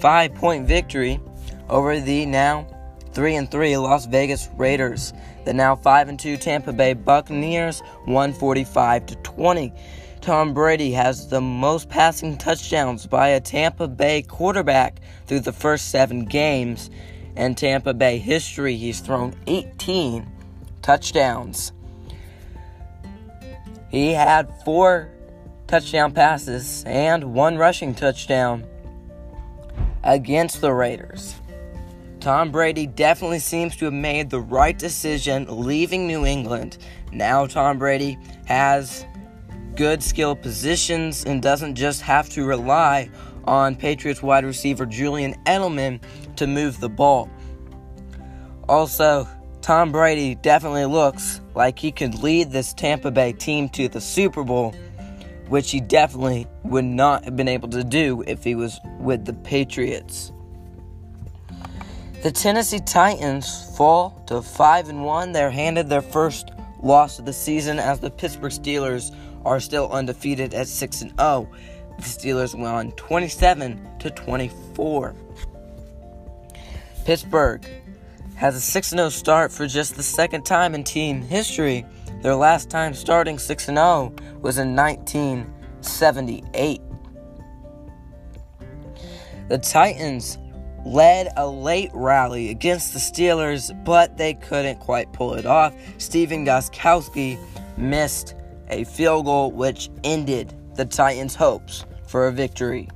5 0.00 0.34
point 0.34 0.66
victory 0.66 1.20
over 1.68 2.00
the 2.00 2.26
now 2.26 2.66
3 3.12 3.36
and 3.36 3.48
3 3.48 3.76
Las 3.76 4.06
Vegas 4.06 4.48
Raiders. 4.56 5.12
The 5.44 5.54
now 5.54 5.76
5 5.76 6.08
and 6.08 6.18
2 6.18 6.38
Tampa 6.38 6.72
Bay 6.72 6.92
Buccaneers 6.92 7.82
145 8.06 9.06
to 9.06 9.14
20. 9.14 9.72
Tom 10.20 10.52
Brady 10.52 10.90
has 10.90 11.28
the 11.28 11.40
most 11.40 11.88
passing 11.88 12.36
touchdowns 12.36 13.06
by 13.06 13.28
a 13.28 13.40
Tampa 13.40 13.86
Bay 13.86 14.22
quarterback 14.22 14.98
through 15.26 15.40
the 15.40 15.52
first 15.52 15.90
7 15.90 16.24
games. 16.24 16.90
In 17.36 17.54
Tampa 17.54 17.94
Bay 17.94 18.18
history, 18.18 18.74
he's 18.74 18.98
thrown 18.98 19.36
18 19.46 20.32
touchdowns. 20.86 21.72
He 23.88 24.12
had 24.12 24.48
4 24.64 25.10
touchdown 25.66 26.12
passes 26.12 26.84
and 26.86 27.34
one 27.34 27.58
rushing 27.58 27.92
touchdown 27.92 28.64
against 30.04 30.60
the 30.60 30.72
Raiders. 30.72 31.34
Tom 32.20 32.52
Brady 32.52 32.86
definitely 32.86 33.40
seems 33.40 33.74
to 33.78 33.86
have 33.86 33.94
made 33.94 34.30
the 34.30 34.40
right 34.40 34.78
decision 34.78 35.46
leaving 35.48 36.06
New 36.06 36.24
England. 36.24 36.78
Now, 37.10 37.46
Tom 37.46 37.80
Brady 37.80 38.16
has 38.44 39.04
good 39.74 40.04
skill 40.04 40.36
positions 40.36 41.24
and 41.24 41.42
doesn't 41.42 41.74
just 41.74 42.00
have 42.02 42.28
to 42.30 42.44
rely 42.44 43.10
on 43.44 43.74
Patriots 43.74 44.22
wide 44.22 44.44
receiver 44.44 44.86
Julian 44.86 45.34
Edelman 45.46 46.00
to 46.36 46.46
move 46.46 46.78
the 46.78 46.88
ball. 46.88 47.28
Also, 48.68 49.26
Tom 49.66 49.90
Brady 49.90 50.36
definitely 50.36 50.84
looks 50.84 51.40
like 51.56 51.76
he 51.76 51.90
could 51.90 52.22
lead 52.22 52.52
this 52.52 52.72
Tampa 52.72 53.10
Bay 53.10 53.32
team 53.32 53.68
to 53.70 53.88
the 53.88 54.00
Super 54.00 54.44
Bowl, 54.44 54.72
which 55.48 55.72
he 55.72 55.80
definitely 55.80 56.46
would 56.62 56.84
not 56.84 57.24
have 57.24 57.34
been 57.34 57.48
able 57.48 57.68
to 57.70 57.82
do 57.82 58.22
if 58.28 58.44
he 58.44 58.54
was 58.54 58.78
with 59.00 59.24
the 59.24 59.32
Patriots. 59.32 60.30
The 62.22 62.30
Tennessee 62.30 62.78
Titans 62.78 63.76
fall 63.76 64.22
to 64.28 64.40
5 64.40 64.88
and 64.88 65.04
1. 65.04 65.32
They're 65.32 65.50
handed 65.50 65.88
their 65.88 66.00
first 66.00 66.52
loss 66.80 67.18
of 67.18 67.24
the 67.24 67.32
season 67.32 67.80
as 67.80 67.98
the 67.98 68.10
Pittsburgh 68.12 68.52
Steelers 68.52 69.12
are 69.44 69.58
still 69.58 69.90
undefeated 69.90 70.54
at 70.54 70.68
6 70.68 71.02
and 71.02 71.10
0. 71.18 71.50
The 71.96 72.02
Steelers 72.04 72.56
won 72.56 72.92
27 72.92 73.98
to 73.98 74.10
24. 74.10 75.16
Pittsburgh 77.04 77.68
has 78.36 78.54
a 78.54 78.60
6 78.60 78.90
0 78.90 79.08
start 79.08 79.50
for 79.50 79.66
just 79.66 79.96
the 79.96 80.02
second 80.02 80.44
time 80.44 80.74
in 80.74 80.84
team 80.84 81.22
history. 81.22 81.86
Their 82.22 82.34
last 82.34 82.70
time 82.70 82.94
starting 82.94 83.38
6 83.38 83.66
0 83.66 84.12
was 84.40 84.58
in 84.58 84.76
1978. 84.76 86.80
The 89.48 89.58
Titans 89.58 90.38
led 90.84 91.28
a 91.36 91.46
late 91.46 91.90
rally 91.94 92.50
against 92.50 92.92
the 92.92 92.98
Steelers, 92.98 93.72
but 93.84 94.16
they 94.16 94.34
couldn't 94.34 94.80
quite 94.80 95.12
pull 95.12 95.34
it 95.34 95.46
off. 95.46 95.72
Stephen 95.98 96.44
Gostkowski 96.44 97.38
missed 97.76 98.34
a 98.68 98.84
field 98.84 99.26
goal, 99.26 99.50
which 99.50 99.90
ended 100.04 100.54
the 100.74 100.84
Titans' 100.84 101.34
hopes 101.34 101.84
for 102.06 102.28
a 102.28 102.32
victory. 102.32 102.88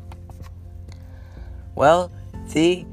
Well, 1.75 2.13
the 2.53 2.85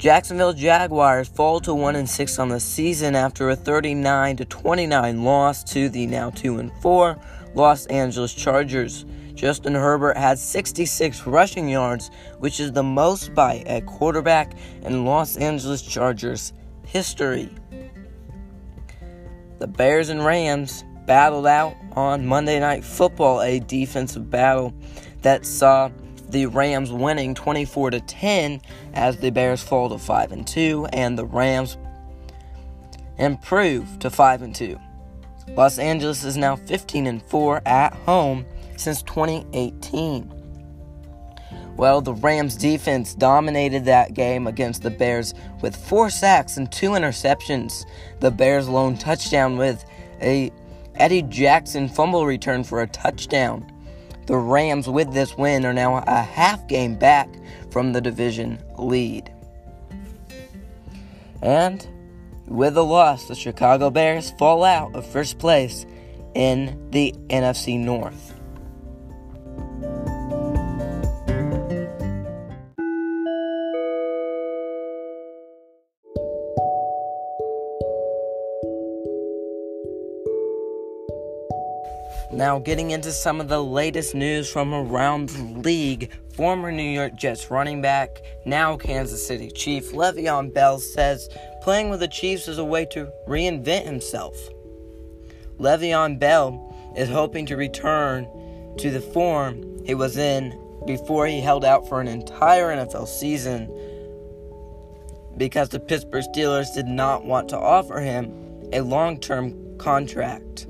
Jacksonville 0.00 0.54
Jaguars 0.54 1.28
fall 1.28 1.60
to 1.60 1.74
1 1.74 1.94
and 1.94 2.08
6 2.08 2.38
on 2.38 2.48
the 2.48 2.58
season 2.58 3.14
after 3.14 3.50
a 3.50 3.54
39 3.54 4.38
to 4.38 4.46
29 4.46 5.24
loss 5.24 5.62
to 5.62 5.90
the 5.90 6.06
now 6.06 6.30
2 6.30 6.58
and 6.58 6.72
4 6.80 7.18
Los 7.54 7.84
Angeles 7.88 8.32
Chargers. 8.32 9.04
Justin 9.34 9.74
Herbert 9.74 10.16
had 10.16 10.38
66 10.38 11.26
rushing 11.26 11.68
yards, 11.68 12.10
which 12.38 12.60
is 12.60 12.72
the 12.72 12.82
most 12.82 13.34
by 13.34 13.62
a 13.66 13.82
quarterback 13.82 14.54
in 14.80 15.04
Los 15.04 15.36
Angeles 15.36 15.82
Chargers 15.82 16.54
history. 16.86 17.50
The 19.58 19.66
Bears 19.66 20.08
and 20.08 20.24
Rams 20.24 20.82
battled 21.04 21.46
out 21.46 21.76
on 21.92 22.26
Monday 22.26 22.58
Night 22.58 22.84
Football, 22.84 23.42
a 23.42 23.60
defensive 23.60 24.30
battle 24.30 24.72
that 25.20 25.44
saw 25.44 25.90
the 26.30 26.46
Rams 26.46 26.92
winning 26.92 27.34
24 27.34 27.90
to 27.92 28.00
10 28.00 28.60
as 28.94 29.16
the 29.18 29.30
Bears 29.30 29.62
fall 29.62 29.88
to 29.88 29.98
5 29.98 30.32
and 30.32 30.46
2 30.46 30.86
and 30.92 31.18
the 31.18 31.24
Rams 31.24 31.76
improve 33.18 33.98
to 33.98 34.10
5 34.10 34.42
and 34.42 34.54
2. 34.54 34.78
Los 35.56 35.78
Angeles 35.78 36.24
is 36.24 36.36
now 36.36 36.56
15 36.56 37.06
and 37.06 37.22
4 37.22 37.62
at 37.66 37.92
home 37.94 38.46
since 38.76 39.02
2018. 39.02 40.40
Well, 41.76 42.00
the 42.00 42.14
Rams 42.14 42.56
defense 42.56 43.14
dominated 43.14 43.84
that 43.86 44.14
game 44.14 44.46
against 44.46 44.82
the 44.82 44.90
Bears 44.90 45.32
with 45.62 45.74
four 45.74 46.10
sacks 46.10 46.56
and 46.56 46.70
two 46.70 46.90
interceptions. 46.90 47.86
The 48.20 48.30
Bears' 48.30 48.68
lone 48.68 48.98
touchdown 48.98 49.56
with 49.56 49.84
a 50.20 50.50
Eddie 50.96 51.22
Jackson 51.22 51.88
fumble 51.88 52.26
return 52.26 52.64
for 52.64 52.82
a 52.82 52.86
touchdown. 52.86 53.69
The 54.30 54.38
Rams, 54.38 54.88
with 54.88 55.12
this 55.12 55.36
win, 55.36 55.66
are 55.66 55.72
now 55.72 56.04
a 56.06 56.22
half 56.22 56.68
game 56.68 56.94
back 56.94 57.28
from 57.72 57.92
the 57.92 58.00
division 58.00 58.62
lead. 58.78 59.28
And 61.42 61.84
with 62.46 62.76
a 62.76 62.82
loss, 62.82 63.26
the 63.26 63.34
Chicago 63.34 63.90
Bears 63.90 64.30
fall 64.38 64.62
out 64.62 64.94
of 64.94 65.04
first 65.04 65.40
place 65.40 65.84
in 66.36 66.90
the 66.92 67.12
NFC 67.28 67.76
North. 67.76 68.39
Now, 82.40 82.58
getting 82.58 82.92
into 82.92 83.12
some 83.12 83.38
of 83.38 83.48
the 83.48 83.62
latest 83.62 84.14
news 84.14 84.50
from 84.50 84.72
around 84.72 85.28
the 85.28 85.42
league, 85.60 86.10
former 86.32 86.72
New 86.72 86.90
York 86.90 87.14
Jets 87.14 87.50
running 87.50 87.82
back, 87.82 88.22
now 88.46 88.78
Kansas 88.78 89.26
City 89.26 89.50
Chief, 89.50 89.92
Le'Veon 89.92 90.54
Bell 90.54 90.78
says 90.78 91.28
playing 91.60 91.90
with 91.90 92.00
the 92.00 92.08
Chiefs 92.08 92.48
is 92.48 92.56
a 92.56 92.64
way 92.64 92.86
to 92.92 93.12
reinvent 93.28 93.84
himself. 93.84 94.34
Le'Veon 95.58 96.18
Bell 96.18 96.74
is 96.96 97.10
hoping 97.10 97.44
to 97.44 97.58
return 97.58 98.26
to 98.78 98.90
the 98.90 99.02
form 99.02 99.84
he 99.84 99.94
was 99.94 100.16
in 100.16 100.58
before 100.86 101.26
he 101.26 101.42
held 101.42 101.62
out 101.62 101.86
for 101.90 102.00
an 102.00 102.08
entire 102.08 102.74
NFL 102.74 103.06
season 103.06 103.68
because 105.36 105.68
the 105.68 105.78
Pittsburgh 105.78 106.24
Steelers 106.34 106.72
did 106.74 106.86
not 106.86 107.22
want 107.22 107.50
to 107.50 107.58
offer 107.58 108.00
him 108.00 108.32
a 108.72 108.80
long 108.80 109.20
term 109.20 109.76
contract. 109.76 110.68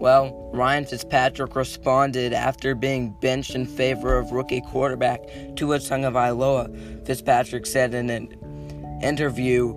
Well, 0.00 0.50
Ryan 0.52 0.84
Fitzpatrick 0.84 1.56
responded 1.56 2.32
after 2.32 2.74
being 2.74 3.16
benched 3.20 3.54
in 3.54 3.66
favor 3.66 4.16
of 4.16 4.30
rookie 4.30 4.60
quarterback 4.60 5.22
Tua 5.56 5.78
Tagovailoa. 5.78 7.04
Fitzpatrick 7.04 7.66
said 7.66 7.94
in 7.94 8.08
an 8.08 9.00
interview, 9.02 9.74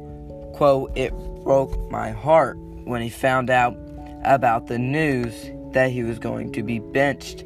quote, 0.54 0.96
"It 0.96 1.12
broke 1.44 1.90
my 1.90 2.12
heart 2.12 2.58
when 2.86 3.02
he 3.02 3.10
found 3.10 3.50
out 3.50 3.76
about 4.24 4.68
the 4.68 4.78
news 4.78 5.34
that 5.72 5.90
he 5.90 6.04
was 6.04 6.20
going 6.20 6.52
to 6.52 6.62
be 6.62 6.78
benched." 6.78 7.44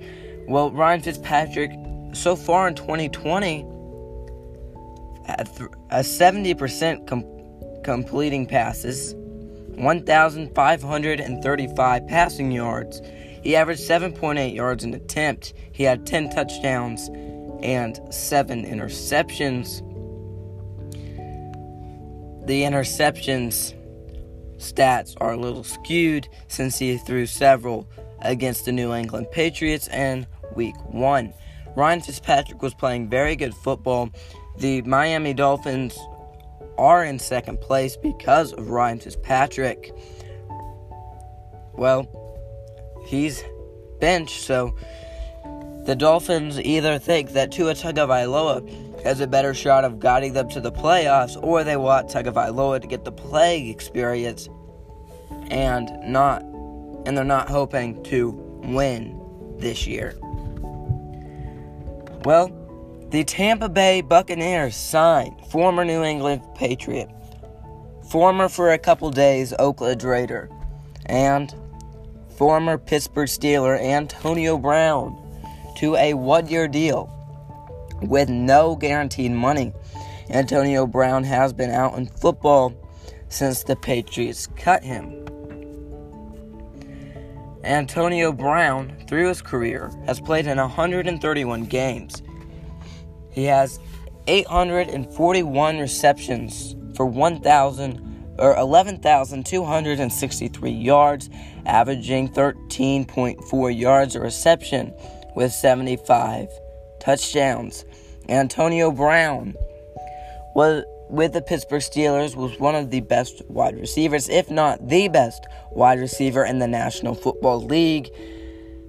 Well, 0.48 0.70
Ryan 0.72 1.01
Fitzpatrick 1.01 1.72
so 2.12 2.36
far 2.36 2.67
in 2.67 2.75
2020 2.75 3.65
a 5.89 6.03
70% 6.03 7.08
com- 7.08 7.25
completing 7.84 8.46
passes 8.46 9.15
1,535 9.77 12.08
passing 12.08 12.51
yards. 12.51 13.01
He 13.41 13.55
averaged 13.55 13.82
7.8 13.82 14.55
yards 14.55 14.84
an 14.84 14.94
attempt. 14.94 15.53
He 15.72 15.84
had 15.84 16.05
10 16.05 16.32
touchdowns 16.32 17.10
and 17.62 18.00
7 18.13 18.65
interceptions. 18.65 19.82
The 22.48 22.63
interceptions 22.63 23.74
stats 24.58 25.15
are 25.20 25.34
a 25.34 25.38
little 25.38 25.63
skewed 25.63 26.27
since 26.48 26.79
he 26.79 26.98
threw 26.98 27.25
several 27.25 27.88
against 28.22 28.65
the 28.65 28.72
New 28.72 28.94
England 28.94 29.27
Patriots 29.32 29.88
in 29.88 30.27
week 30.55 30.75
1. 30.86 31.34
Ryan 31.75 32.01
Fitzpatrick 32.01 32.62
was 32.62 32.74
playing 32.74 33.10
very 33.10 33.36
good 33.36 33.53
football. 33.53 34.10
The 34.58 34.82
Miami 34.84 35.34
Dolphins 35.34 35.98
are 36.77 37.03
in 37.03 37.20
second 37.20 37.62
place 37.62 37.98
because 37.98 38.53
of 38.53 38.70
Ryan 38.70 39.00
Fitzpatrick. 39.00 39.94
Well, 41.74 42.08
he's 43.05 43.44
benched, 44.00 44.41
so 44.41 44.75
the 45.86 45.96
Dolphins 45.96 46.60
either 46.60 46.98
think 46.98 47.34
that 47.34 47.51
Tua 47.51 47.74
Tagovailoa 47.74 49.03
has 49.03 49.20
a 49.20 49.27
better 49.27 49.53
shot 49.53 49.86
of 49.86 50.00
guiding 50.00 50.34
them 50.34 50.50
to 50.50 50.60
the 50.60 50.72
playoffs, 50.72 51.42
or 51.42 51.64
they 51.64 51.77
want 51.77 52.09
Tagovailoa 52.09 52.81
to 52.81 52.88
get 52.88 53.05
the 53.05 53.11
playing 53.11 53.68
experience 53.68 54.50
and 55.51 55.92
not, 56.03 56.42
and 57.05 57.16
they're 57.16 57.24
not 57.24 57.50
hoping 57.50 58.01
to 58.03 58.31
win 58.64 59.22
this 59.59 59.85
year. 59.85 60.16
Well, 62.24 62.50
the 63.11 63.24
Tampa 63.24 63.70
Bay 63.70 64.01
Buccaneers 64.01 64.75
signed 64.75 65.39
former 65.48 65.85
New 65.85 66.03
England 66.03 66.41
Patriot, 66.55 67.09
former 68.09 68.50
for 68.50 68.72
a 68.72 68.79
couple 68.79 69.11
days 69.11 69.53
Oakland 69.59 70.03
Raider, 70.03 70.50
and 71.05 71.53
former 72.35 72.77
Pittsburgh 72.77 73.29
Steeler 73.29 73.79
Antonio 73.79 74.57
Brown 74.57 75.22
to 75.77 75.96
a 75.96 76.15
one 76.15 76.48
year 76.48 76.68
deal 76.68 77.11
with 78.01 78.27
no 78.27 78.75
guaranteed 78.75 79.31
money. 79.31 79.72
Antonio 80.29 80.87
Brown 80.87 81.24
has 81.24 81.53
been 81.53 81.70
out 81.70 81.96
in 81.98 82.07
football 82.07 82.74
since 83.29 83.63
the 83.63 83.75
Patriots 83.75 84.48
cut 84.55 84.83
him. 84.83 85.22
Antonio 87.63 88.31
Brown, 88.31 88.96
through 89.07 89.27
his 89.27 89.41
career, 89.41 89.91
has 90.05 90.20
played 90.20 90.48
in 90.48 90.57
131 90.57 91.65
games 91.65 92.22
he 93.35 93.43
has 93.43 93.79
841 94.27 95.77
receptions 95.77 96.75
for 96.95 97.05
1,000 97.05 98.35
or 98.39 98.57
11,263 98.57 100.71
yards, 100.71 101.29
averaging 101.65 102.29
13.4 102.29 103.79
yards 103.79 104.15
a 104.15 104.21
reception 104.21 104.93
with 105.35 105.51
75 105.51 106.48
touchdowns. 107.00 107.85
Antonio 108.29 108.89
Brown 108.91 109.53
was 110.55 110.85
with 111.09 111.33
the 111.33 111.41
Pittsburgh 111.41 111.81
Steelers 111.81 112.35
was 112.35 112.59
one 112.59 112.74
of 112.74 112.89
the 112.89 113.01
best 113.01 113.43
wide 113.48 113.75
receivers, 113.75 114.27
if 114.27 114.50
not 114.50 114.87
the 114.87 115.07
best 115.07 115.45
wide 115.71 116.00
receiver 116.00 116.43
in 116.43 116.57
the 116.59 116.67
National 116.67 117.13
Football 117.13 117.63
League. 117.63 118.09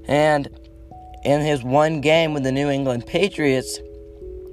And 0.09 0.49
in 1.25 1.43
his 1.43 1.63
one 1.63 2.01
game 2.01 2.33
with 2.33 2.45
the 2.45 2.53
New 2.53 2.71
England 2.71 3.07
Patriots, 3.07 3.79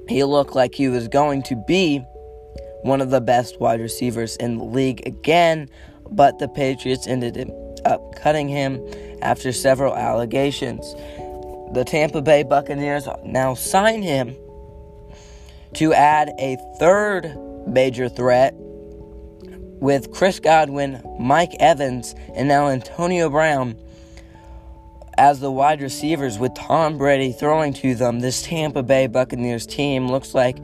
he 0.08 0.24
looked 0.24 0.56
like 0.56 0.76
he 0.76 0.88
was 0.88 1.08
going 1.08 1.44
to 1.44 1.56
be 1.68 2.00
one 2.82 3.02
of 3.02 3.10
the 3.10 3.22
best 3.22 3.60
wide 3.60 3.80
receivers 3.80 4.36
in 4.38 4.58
the 4.58 4.64
league 4.64 5.06
again, 5.08 5.70
but 6.12 6.40
the 6.40 6.48
Patriots 6.50 7.08
ended 7.08 7.50
up 7.86 8.16
cutting 8.16 8.48
him 8.48 8.86
after 9.22 9.52
several 9.52 9.96
allegations. 9.96 10.94
The 11.74 11.84
Tampa 11.86 12.22
Bay 12.22 12.44
Buccaneers 12.44 13.08
now 13.24 13.54
sign 13.54 14.02
him 14.02 14.36
to 15.76 15.94
add 15.94 16.32
a 16.40 16.58
third 16.78 17.36
major 17.68 18.10
threat 18.10 18.54
with 19.84 20.12
Chris 20.12 20.40
Godwin, 20.40 21.02
Mike 21.20 21.56
Evans, 21.60 22.16
and 22.36 22.48
now 22.48 22.68
Antonio 22.68 23.30
Brown 23.30 23.76
as 25.18 25.40
the 25.40 25.52
wide 25.52 25.82
receivers 25.82 26.40
with 26.40 26.54
Tom 26.56 26.98
Brady 26.98 27.32
throwing 27.32 27.74
to 27.74 27.96
them, 27.96 28.20
this 28.20 28.42
Tampa 28.42 28.84
Bay 28.84 29.08
Buccaneers 29.08 29.66
team 29.66 30.08
looks 30.08 30.34
like 30.34 30.58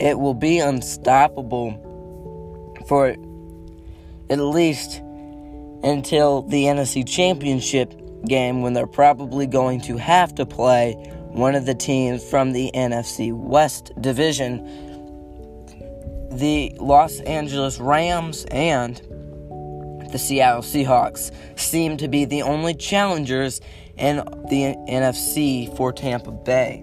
it 0.00 0.18
will 0.18 0.34
be 0.34 0.58
unstoppable 0.58 1.86
for 2.88 3.08
at 4.30 4.38
least 4.38 5.00
until 5.82 6.42
the 6.42 6.64
NFC 6.64 7.06
Championship 7.06 7.94
game 8.26 8.62
when 8.62 8.72
they're 8.72 8.86
probably 8.86 9.46
going 9.46 9.80
to 9.82 9.96
have 9.96 10.34
to 10.34 10.46
play 10.46 10.92
one 11.28 11.54
of 11.54 11.66
the 11.66 11.74
teams 11.74 12.28
from 12.28 12.52
the 12.52 12.70
NFC 12.74 13.32
West 13.32 13.92
division. 14.00 14.64
The 16.30 16.72
Los 16.78 17.20
Angeles 17.20 17.78
Rams 17.78 18.46
and 18.50 18.96
the 20.12 20.18
Seattle 20.18 20.62
Seahawks 20.62 21.30
seem 21.58 21.96
to 21.98 22.08
be 22.08 22.24
the 22.24 22.42
only 22.42 22.74
challengers 22.74 23.60
in 24.00 24.16
the 24.48 24.74
NFC 24.88 25.76
for 25.76 25.92
Tampa 25.92 26.32
Bay. 26.32 26.82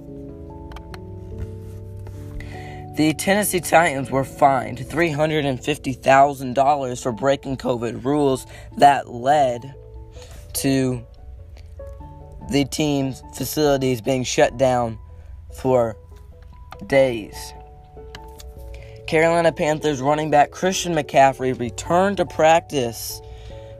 The 2.95 3.13
Tennessee 3.13 3.59
Titans 3.59 4.09
were 4.09 4.23
fined 4.23 4.77
$350,000 4.79 7.03
for 7.03 7.11
breaking 7.11 7.57
COVID 7.57 8.03
rules 8.03 8.47
that 8.77 9.09
led 9.09 9.75
to 10.53 11.05
the 12.49 12.65
team's 12.65 13.21
facilities 13.35 14.01
being 14.01 14.23
shut 14.23 14.57
down 14.57 14.97
for 15.53 15.95
days. 16.87 17.53
Carolina 19.05 19.51
Panthers 19.51 20.01
running 20.01 20.31
back 20.31 20.51
Christian 20.51 20.93
McCaffrey 20.93 21.57
returned 21.57 22.17
to 22.17 22.25
practice, 22.25 23.21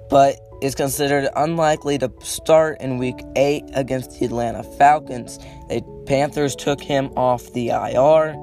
but 0.10 0.40
is 0.62 0.76
considered 0.76 1.30
unlikely 1.36 1.98
to 2.00 2.12
start 2.22 2.82
in 2.82 2.98
week 2.98 3.22
8 3.36 3.64
against 3.74 4.20
the 4.20 4.26
Atlanta 4.26 4.64
Falcons. 4.64 5.38
The 5.70 5.84
Panthers 6.06 6.56
took 6.56 6.82
him 6.82 7.12
off 7.16 7.54
the 7.54 7.70
IR, 7.70 8.34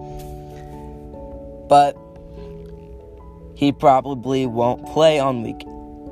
but 1.68 1.96
he 3.54 3.72
probably 3.72 4.46
won't 4.46 4.86
play 4.86 5.18
on 5.18 5.42
week 5.42 5.62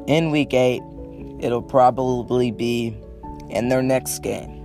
in 0.07 0.31
week 0.31 0.55
8. 0.55 0.83
It'll 1.41 1.63
probably 1.63 2.51
be 2.51 2.97
in 3.51 3.69
their 3.69 3.83
next 3.83 4.21
game. 4.21 4.59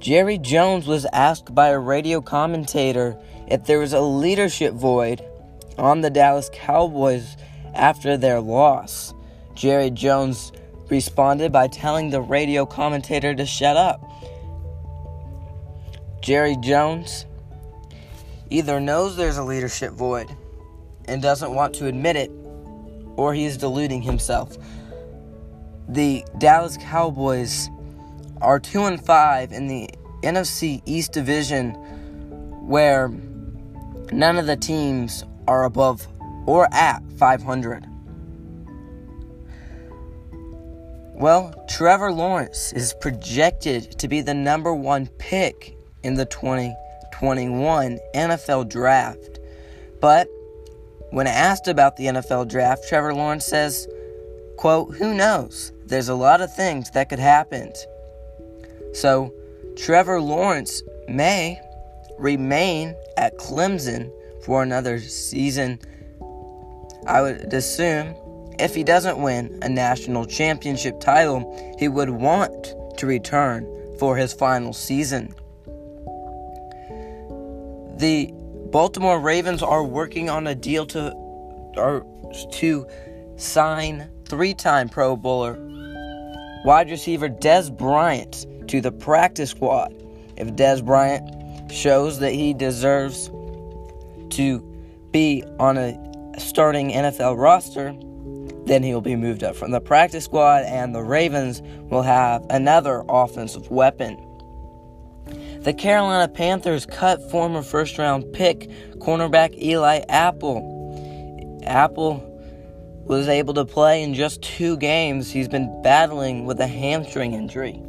Jerry 0.00 0.38
Jones 0.38 0.86
was 0.86 1.06
asked 1.12 1.54
by 1.54 1.68
a 1.68 1.78
radio 1.78 2.20
commentator 2.20 3.18
if 3.48 3.64
there 3.64 3.78
was 3.78 3.92
a 3.92 4.00
leadership 4.00 4.74
void 4.74 5.24
on 5.78 6.02
the 6.02 6.10
Dallas 6.10 6.50
Cowboys 6.52 7.36
after 7.74 8.16
their 8.16 8.40
loss. 8.40 9.14
Jerry 9.54 9.90
Jones 9.90 10.52
responded 10.90 11.52
by 11.52 11.68
telling 11.68 12.10
the 12.10 12.20
radio 12.20 12.66
commentator 12.66 13.34
to 13.34 13.46
shut 13.46 13.76
up. 13.76 14.00
Jerry 16.20 16.56
Jones 16.60 17.26
either 18.50 18.80
knows 18.80 19.16
there's 19.16 19.36
a 19.36 19.44
leadership 19.44 19.92
void 19.92 20.34
and 21.06 21.20
doesn't 21.20 21.54
want 21.54 21.74
to 21.74 21.86
admit 21.86 22.16
it, 22.16 22.30
or 23.16 23.34
he 23.34 23.44
is 23.44 23.56
deluding 23.56 24.02
himself. 24.02 24.56
The 25.88 26.24
Dallas 26.38 26.76
Cowboys 26.78 27.68
are 28.40 28.58
2 28.58 28.84
and 28.84 29.04
5 29.04 29.52
in 29.52 29.66
the 29.66 29.88
NFC 30.22 30.82
East 30.86 31.12
Division 31.12 31.72
where 32.66 33.08
none 34.10 34.38
of 34.38 34.46
the 34.46 34.56
teams 34.56 35.24
are 35.46 35.64
above 35.64 36.06
or 36.46 36.72
at 36.72 37.02
500. 37.18 37.86
Well, 41.16 41.54
Trevor 41.68 42.10
Lawrence 42.10 42.72
is 42.72 42.92
projected 43.00 43.98
to 44.00 44.08
be 44.08 44.20
the 44.20 44.34
number 44.34 44.74
one 44.74 45.06
pick 45.18 45.76
in 46.02 46.14
the 46.14 46.24
2021 46.24 48.00
NFL 48.16 48.68
Draft. 48.68 49.38
But 50.00 50.28
when 51.10 51.28
asked 51.28 51.68
about 51.68 51.96
the 51.96 52.06
NFL 52.06 52.48
Draft, 52.48 52.88
Trevor 52.88 53.14
Lawrence 53.14 53.46
says, 53.46 53.86
quote, 54.56 54.96
who 54.96 55.14
knows? 55.14 55.72
There's 55.86 56.08
a 56.08 56.16
lot 56.16 56.40
of 56.40 56.52
things 56.52 56.90
that 56.90 57.08
could 57.08 57.20
happen. 57.20 57.72
So, 58.92 59.32
Trevor 59.76 60.20
Lawrence 60.20 60.82
may 61.08 61.60
remain 62.18 62.96
at 63.16 63.38
Clemson 63.38 64.10
for 64.44 64.64
another 64.64 64.98
season. 64.98 65.78
I 67.06 67.22
would 67.22 67.54
assume 67.54 68.16
if 68.58 68.74
he 68.74 68.84
doesn't 68.84 69.18
win 69.18 69.58
a 69.62 69.68
national 69.68 70.26
championship 70.26 71.00
title, 71.00 71.76
he 71.78 71.88
would 71.88 72.10
want 72.10 72.74
to 72.98 73.06
return 73.06 73.66
for 73.98 74.16
his 74.16 74.32
final 74.32 74.72
season. 74.72 75.34
The 77.96 78.30
Baltimore 78.70 79.20
Ravens 79.20 79.62
are 79.62 79.84
working 79.84 80.28
on 80.28 80.46
a 80.46 80.54
deal 80.54 80.86
to 80.86 81.12
or 81.76 82.06
to 82.52 82.86
sign 83.36 84.08
three-time 84.26 84.88
Pro 84.88 85.16
Bowler 85.16 85.58
wide 86.64 86.90
receiver 86.90 87.28
Dez 87.28 87.76
Bryant 87.76 88.46
to 88.68 88.80
the 88.80 88.90
practice 88.90 89.50
squad. 89.50 89.94
If 90.36 90.48
Dez 90.54 90.84
Bryant 90.84 91.70
shows 91.70 92.18
that 92.20 92.32
he 92.32 92.54
deserves 92.54 93.28
to 94.30 94.60
be 95.12 95.44
on 95.60 95.76
a 95.76 96.40
starting 96.40 96.90
NFL 96.90 97.38
roster, 97.38 97.94
then 98.66 98.82
he'll 98.82 99.00
be 99.00 99.16
moved 99.16 99.42
up 99.42 99.56
from 99.56 99.70
the 99.70 99.80
practice 99.80 100.24
squad, 100.24 100.64
and 100.64 100.94
the 100.94 101.02
Ravens 101.02 101.62
will 101.90 102.02
have 102.02 102.44
another 102.50 103.04
offensive 103.08 103.70
weapon. 103.70 104.16
The 105.60 105.72
Carolina 105.72 106.28
Panthers 106.28 106.84
cut 106.86 107.30
former 107.30 107.62
first 107.62 107.96
round 107.98 108.32
pick 108.32 108.68
cornerback 108.98 109.56
Eli 109.60 110.02
Apple. 110.08 111.60
Apple 111.64 112.30
was 113.06 113.28
able 113.28 113.54
to 113.54 113.64
play 113.64 114.02
in 114.02 114.14
just 114.14 114.42
two 114.42 114.76
games. 114.76 115.30
He's 115.30 115.48
been 115.48 115.82
battling 115.82 116.44
with 116.44 116.60
a 116.60 116.66
hamstring 116.66 117.32
injury. 117.34 117.80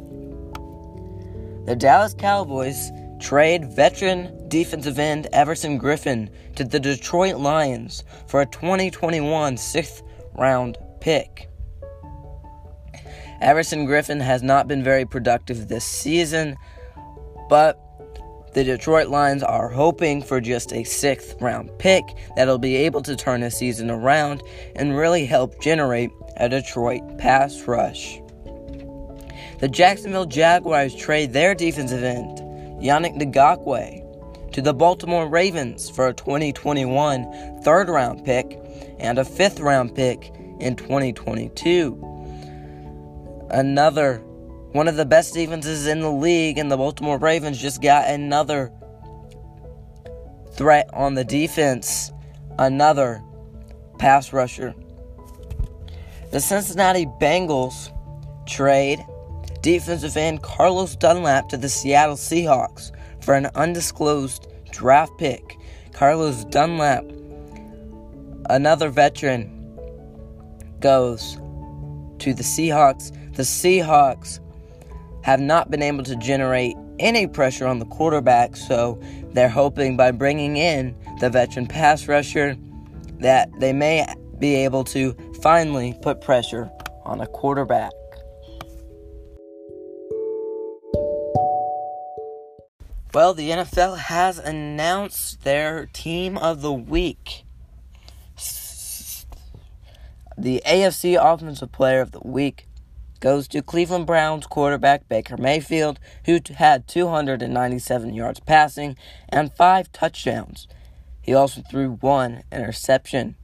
The 1.66 1.76
Dallas 1.76 2.14
Cowboys 2.14 2.90
trade 3.20 3.70
veteran 3.72 4.48
defensive 4.48 4.98
end 4.98 5.26
Everson 5.32 5.80
Griffen 5.80 6.28
to 6.54 6.64
the 6.64 6.78
Detroit 6.78 7.36
Lions 7.36 8.04
for 8.26 8.40
a 8.42 8.46
2021 8.46 9.56
sixth 9.56 10.02
round 10.38 10.78
pick. 11.00 11.48
Everson 13.40 13.86
Griffen 13.86 14.20
has 14.20 14.42
not 14.42 14.66
been 14.66 14.82
very 14.82 15.04
productive 15.04 15.68
this 15.68 15.84
season, 15.84 16.56
but 17.48 17.78
the 18.54 18.64
Detroit 18.64 19.08
Lions 19.08 19.42
are 19.42 19.68
hoping 19.68 20.22
for 20.22 20.40
just 20.40 20.72
a 20.72 20.82
sixth 20.82 21.36
round 21.42 21.70
pick 21.78 22.02
that'll 22.36 22.58
be 22.58 22.76
able 22.76 23.02
to 23.02 23.14
turn 23.14 23.42
the 23.42 23.50
season 23.50 23.90
around 23.90 24.42
and 24.74 24.96
really 24.96 25.26
help 25.26 25.60
generate 25.60 26.10
a 26.38 26.48
Detroit 26.48 27.02
pass 27.18 27.60
rush. 27.66 28.18
The 29.60 29.68
Jacksonville 29.68 30.24
Jaguars 30.24 30.94
trade 30.94 31.32
their 31.34 31.54
defensive 31.54 32.02
end, 32.02 32.38
Yannick 32.82 33.18
Ngakoue, 33.20 34.52
to 34.52 34.62
the 34.62 34.72
Baltimore 34.72 35.28
Ravens 35.28 35.90
for 35.90 36.08
a 36.08 36.14
2021 36.14 37.60
third 37.62 37.90
round 37.90 38.24
pick 38.24 38.58
and 38.98 39.18
a 39.18 39.24
fifth 39.24 39.60
round 39.60 39.94
pick 39.94 40.32
in 40.60 40.76
2022. 40.76 42.02
Another 43.50 44.18
one 44.72 44.88
of 44.88 44.96
the 44.96 45.06
best 45.06 45.32
defenses 45.34 45.86
in 45.86 46.00
the 46.00 46.10
league, 46.10 46.58
and 46.58 46.70
the 46.70 46.76
Baltimore 46.76 47.18
Ravens 47.18 47.58
just 47.58 47.80
got 47.80 48.08
another 48.08 48.72
threat 50.52 50.90
on 50.92 51.14
the 51.14 51.24
defense, 51.24 52.12
another 52.58 53.22
pass 53.98 54.32
rusher. 54.32 54.74
The 56.30 56.40
Cincinnati 56.40 57.06
Bengals 57.06 57.92
trade 58.46 59.04
defensive 59.62 60.16
end 60.16 60.42
Carlos 60.42 60.94
Dunlap 60.96 61.48
to 61.48 61.56
the 61.56 61.68
Seattle 61.68 62.16
Seahawks 62.16 62.92
for 63.20 63.34
an 63.34 63.46
undisclosed 63.54 64.46
draft 64.70 65.12
pick. 65.18 65.56
Carlos 65.92 66.44
Dunlap, 66.44 67.04
another 68.50 68.88
veteran, 68.88 69.52
goes 70.80 71.34
to 72.18 72.34
the 72.34 72.42
Seahawks. 72.42 73.12
The 73.34 73.42
Seahawks 73.42 74.40
have 75.22 75.40
not 75.40 75.70
been 75.70 75.82
able 75.82 76.04
to 76.04 76.16
generate 76.16 76.76
any 76.98 77.26
pressure 77.26 77.66
on 77.66 77.78
the 77.78 77.86
quarterback, 77.86 78.56
so 78.56 79.00
they're 79.32 79.48
hoping 79.48 79.96
by 79.96 80.10
bringing 80.10 80.56
in 80.56 80.96
the 81.20 81.30
veteran 81.30 81.66
pass 81.66 82.08
rusher 82.08 82.56
that 83.20 83.50
they 83.60 83.72
may 83.72 84.06
be 84.38 84.54
able 84.54 84.84
to 84.84 85.14
finally 85.40 85.94
put 86.02 86.20
pressure 86.20 86.70
on 87.04 87.20
a 87.20 87.26
quarterback. 87.26 87.92
Well, 93.14 93.32
the 93.32 93.48
NFL 93.48 93.96
has 93.96 94.38
announced 94.38 95.42
their 95.42 95.86
team 95.86 96.36
of 96.36 96.60
the 96.60 96.72
week. 96.72 97.45
The 100.38 100.62
AFC 100.66 101.16
Offensive 101.18 101.72
Player 101.72 102.02
of 102.02 102.12
the 102.12 102.20
Week 102.20 102.68
goes 103.20 103.48
to 103.48 103.62
Cleveland 103.62 104.06
Browns 104.06 104.46
quarterback 104.46 105.08
Baker 105.08 105.38
Mayfield, 105.38 105.98
who 106.26 106.38
had 106.56 106.86
297 106.86 108.12
yards 108.12 108.40
passing 108.40 108.96
and 109.30 109.50
five 109.54 109.90
touchdowns. 109.92 110.68
He 111.22 111.32
also 111.32 111.62
threw 111.62 111.92
one 111.92 112.42
interception. 112.52 113.36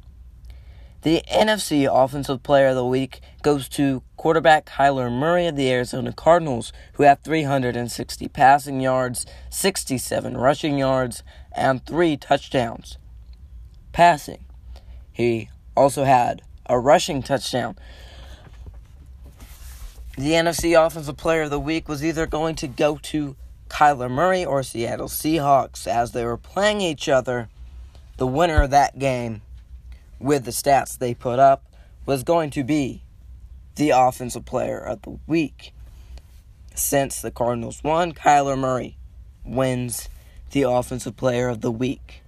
The 1.01 1.23
NFC 1.33 1.89
Offensive 1.91 2.43
Player 2.43 2.69
of 2.69 2.77
the 2.77 2.85
Week 2.85 3.23
goes 3.41 3.71
to 3.71 4.03
quarterback 4.19 4.67
Kyler 4.67 5.11
Murray 5.11 5.47
of 5.47 5.57
the 5.57 5.73
Arizona 5.73 6.13
Cardinals, 6.13 6.75
who 6.93 7.05
had 7.05 7.25
360 7.25 8.29
passing 8.29 8.81
yards, 8.81 9.25
67 9.49 10.37
rushing 10.37 10.77
yards, 10.77 11.23
and 11.57 11.85
three 11.87 12.19
touchdowns. 12.19 12.99
Passing. 13.93 14.45
He 15.11 15.49
also 15.75 16.05
had 16.05 16.43
a 16.67 16.79
rushing 16.79 17.23
touchdown. 17.23 17.77
The 20.17 20.33
NFC 20.33 20.79
Offensive 20.79 21.17
Player 21.17 21.43
of 21.43 21.51
the 21.51 21.59
Week 21.59 21.89
was 21.89 22.05
either 22.05 22.27
going 22.27 22.55
to 22.57 22.69
go 22.69 22.99
to 23.03 23.35
Kyler 23.69 24.11
Murray 24.11 24.45
or 24.45 24.63
Seattle 24.63 25.09
Seahawks 25.09 25.87
as 25.87 26.13
they 26.13 26.25
were 26.25 26.37
playing 26.37 26.83
each 26.83 27.09
other. 27.09 27.49
The 28.19 28.27
winner 28.27 28.63
of 28.63 28.71
that 28.71 28.99
game, 28.99 29.41
with 30.19 30.45
the 30.45 30.51
stats 30.51 30.99
they 30.99 31.15
put 31.15 31.39
up, 31.39 31.65
was 32.05 32.23
going 32.23 32.51
to 32.51 32.63
be 32.63 33.03
the 33.77 33.91
Offensive 33.91 34.45
Player 34.45 34.79
of 34.79 35.01
the 35.03 35.19
Week. 35.27 35.73
Since 36.75 37.23
the 37.23 37.31
Cardinals 37.31 37.83
won, 37.83 38.13
Kyler 38.13 38.59
Murray 38.59 38.99
wins 39.45 40.09
the 40.51 40.63
Offensive 40.63 41.17
Player 41.17 41.49
of 41.49 41.63
the 41.63 41.73
Week. 41.73 42.23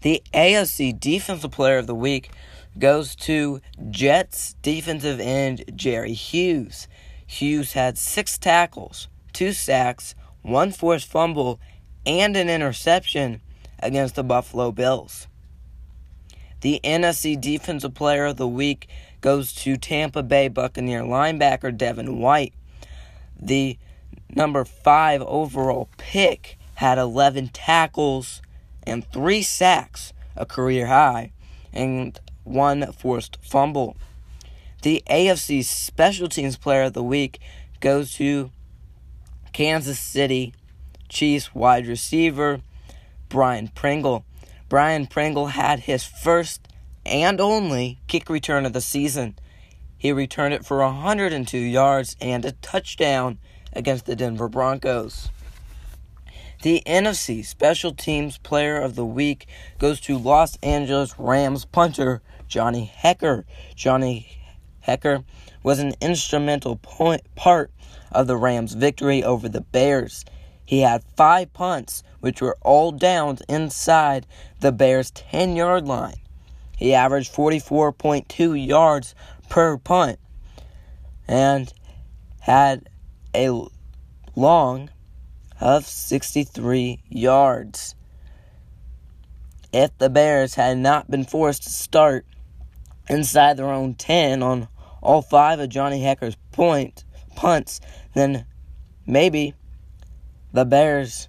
The 0.00 0.22
AFC 0.32 0.98
Defensive 0.98 1.50
Player 1.50 1.78
of 1.78 1.86
the 1.86 1.94
Week 1.94 2.30
goes 2.78 3.14
to 3.16 3.60
Jets 3.90 4.54
defensive 4.62 5.20
end 5.20 5.64
Jerry 5.74 6.12
Hughes. 6.12 6.88
Hughes 7.26 7.72
had 7.72 7.98
six 7.98 8.38
tackles, 8.38 9.08
two 9.32 9.52
sacks, 9.52 10.14
one 10.42 10.72
forced 10.72 11.08
fumble, 11.08 11.60
and 12.06 12.36
an 12.36 12.48
interception 12.48 13.40
against 13.80 14.14
the 14.14 14.24
Buffalo 14.24 14.72
Bills. 14.72 15.26
The 16.60 16.80
NFC 16.82 17.40
Defensive 17.40 17.94
Player 17.94 18.26
of 18.26 18.36
the 18.36 18.48
Week 18.48 18.88
goes 19.20 19.52
to 19.52 19.76
Tampa 19.76 20.22
Bay 20.22 20.48
Buccaneer 20.48 21.02
linebacker 21.02 21.76
Devin 21.76 22.18
White. 22.18 22.54
The 23.40 23.78
number 24.34 24.64
five 24.64 25.22
overall 25.22 25.88
pick, 25.96 26.58
had 26.74 26.96
11 26.96 27.48
tackles 27.48 28.40
and 28.84 29.04
three 29.12 29.42
sacks, 29.42 30.12
a 30.36 30.46
career 30.46 30.86
high, 30.86 31.32
and 31.72 32.18
one 32.48 32.92
forced 32.92 33.38
fumble. 33.42 33.96
The 34.82 35.02
AFC 35.10 35.64
Special 35.64 36.28
Teams 36.28 36.56
Player 36.56 36.82
of 36.82 36.92
the 36.92 37.02
Week 37.02 37.40
goes 37.80 38.14
to 38.14 38.50
Kansas 39.52 39.98
City 39.98 40.54
Chiefs 41.08 41.54
wide 41.54 41.86
receiver 41.86 42.60
Brian 43.28 43.68
Pringle. 43.68 44.24
Brian 44.68 45.06
Pringle 45.06 45.48
had 45.48 45.80
his 45.80 46.04
first 46.04 46.68
and 47.04 47.40
only 47.40 47.98
kick 48.06 48.28
return 48.28 48.66
of 48.66 48.72
the 48.72 48.80
season. 48.80 49.36
He 49.96 50.12
returned 50.12 50.54
it 50.54 50.64
for 50.64 50.78
102 50.78 51.58
yards 51.58 52.16
and 52.20 52.44
a 52.44 52.52
touchdown 52.52 53.38
against 53.72 54.06
the 54.06 54.14
Denver 54.14 54.48
Broncos. 54.48 55.30
The 56.62 56.82
NFC 56.86 57.44
Special 57.44 57.92
Teams 57.94 58.38
Player 58.38 58.80
of 58.80 58.94
the 58.96 59.06
Week 59.06 59.46
goes 59.78 60.00
to 60.02 60.18
Los 60.18 60.56
Angeles 60.56 61.18
Rams 61.18 61.64
punter 61.64 62.20
Johnny 62.48 62.92
Hekker. 63.02 63.44
Johnny 63.74 64.40
Hekker 64.86 65.24
was 65.62 65.78
an 65.78 65.94
instrumental 66.00 66.76
point, 66.76 67.22
part 67.34 67.70
of 68.10 68.26
the 68.26 68.36
Rams' 68.36 68.74
victory 68.74 69.22
over 69.22 69.48
the 69.48 69.60
Bears. 69.60 70.24
He 70.64 70.80
had 70.80 71.04
five 71.16 71.52
punts, 71.52 72.02
which 72.20 72.40
were 72.40 72.56
all 72.62 72.92
downs 72.92 73.42
inside 73.48 74.26
the 74.60 74.72
Bears' 74.72 75.10
10 75.10 75.56
yard 75.56 75.86
line. 75.86 76.16
He 76.76 76.94
averaged 76.94 77.32
44.2 77.32 78.66
yards 78.66 79.14
per 79.48 79.76
punt 79.78 80.18
and 81.26 81.72
had 82.40 82.88
a 83.34 83.66
long 84.36 84.90
of 85.60 85.86
63 85.86 87.02
yards. 87.08 87.94
If 89.72 89.96
the 89.98 90.08
Bears 90.08 90.54
had 90.54 90.78
not 90.78 91.10
been 91.10 91.24
forced 91.24 91.64
to 91.64 91.70
start 91.70 92.24
inside 93.08 93.56
their 93.56 93.70
own 93.70 93.94
10 93.94 94.42
on 94.42 94.68
all 95.00 95.22
five 95.22 95.60
of 95.60 95.68
Johnny 95.68 96.00
Hekker's 96.00 96.36
point 96.52 97.04
punts, 97.36 97.80
then 98.14 98.44
maybe 99.06 99.54
the 100.52 100.64
Bears 100.64 101.28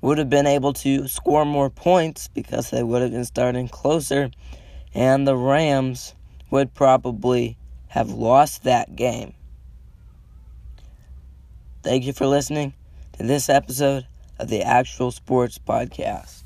would 0.00 0.18
have 0.18 0.30
been 0.30 0.46
able 0.46 0.72
to 0.72 1.08
score 1.08 1.44
more 1.44 1.70
points 1.70 2.28
because 2.28 2.70
they 2.70 2.82
would 2.82 3.02
have 3.02 3.10
been 3.10 3.24
starting 3.24 3.68
closer, 3.68 4.30
and 4.94 5.26
the 5.26 5.36
Rams 5.36 6.14
would 6.50 6.74
probably 6.74 7.56
have 7.88 8.10
lost 8.10 8.64
that 8.64 8.94
game. 8.94 9.32
Thank 11.82 12.04
you 12.04 12.12
for 12.12 12.26
listening 12.26 12.74
to 13.14 13.22
this 13.22 13.48
episode 13.48 14.06
of 14.38 14.48
the 14.48 14.62
Actual 14.62 15.10
Sports 15.10 15.58
Podcast. 15.58 16.45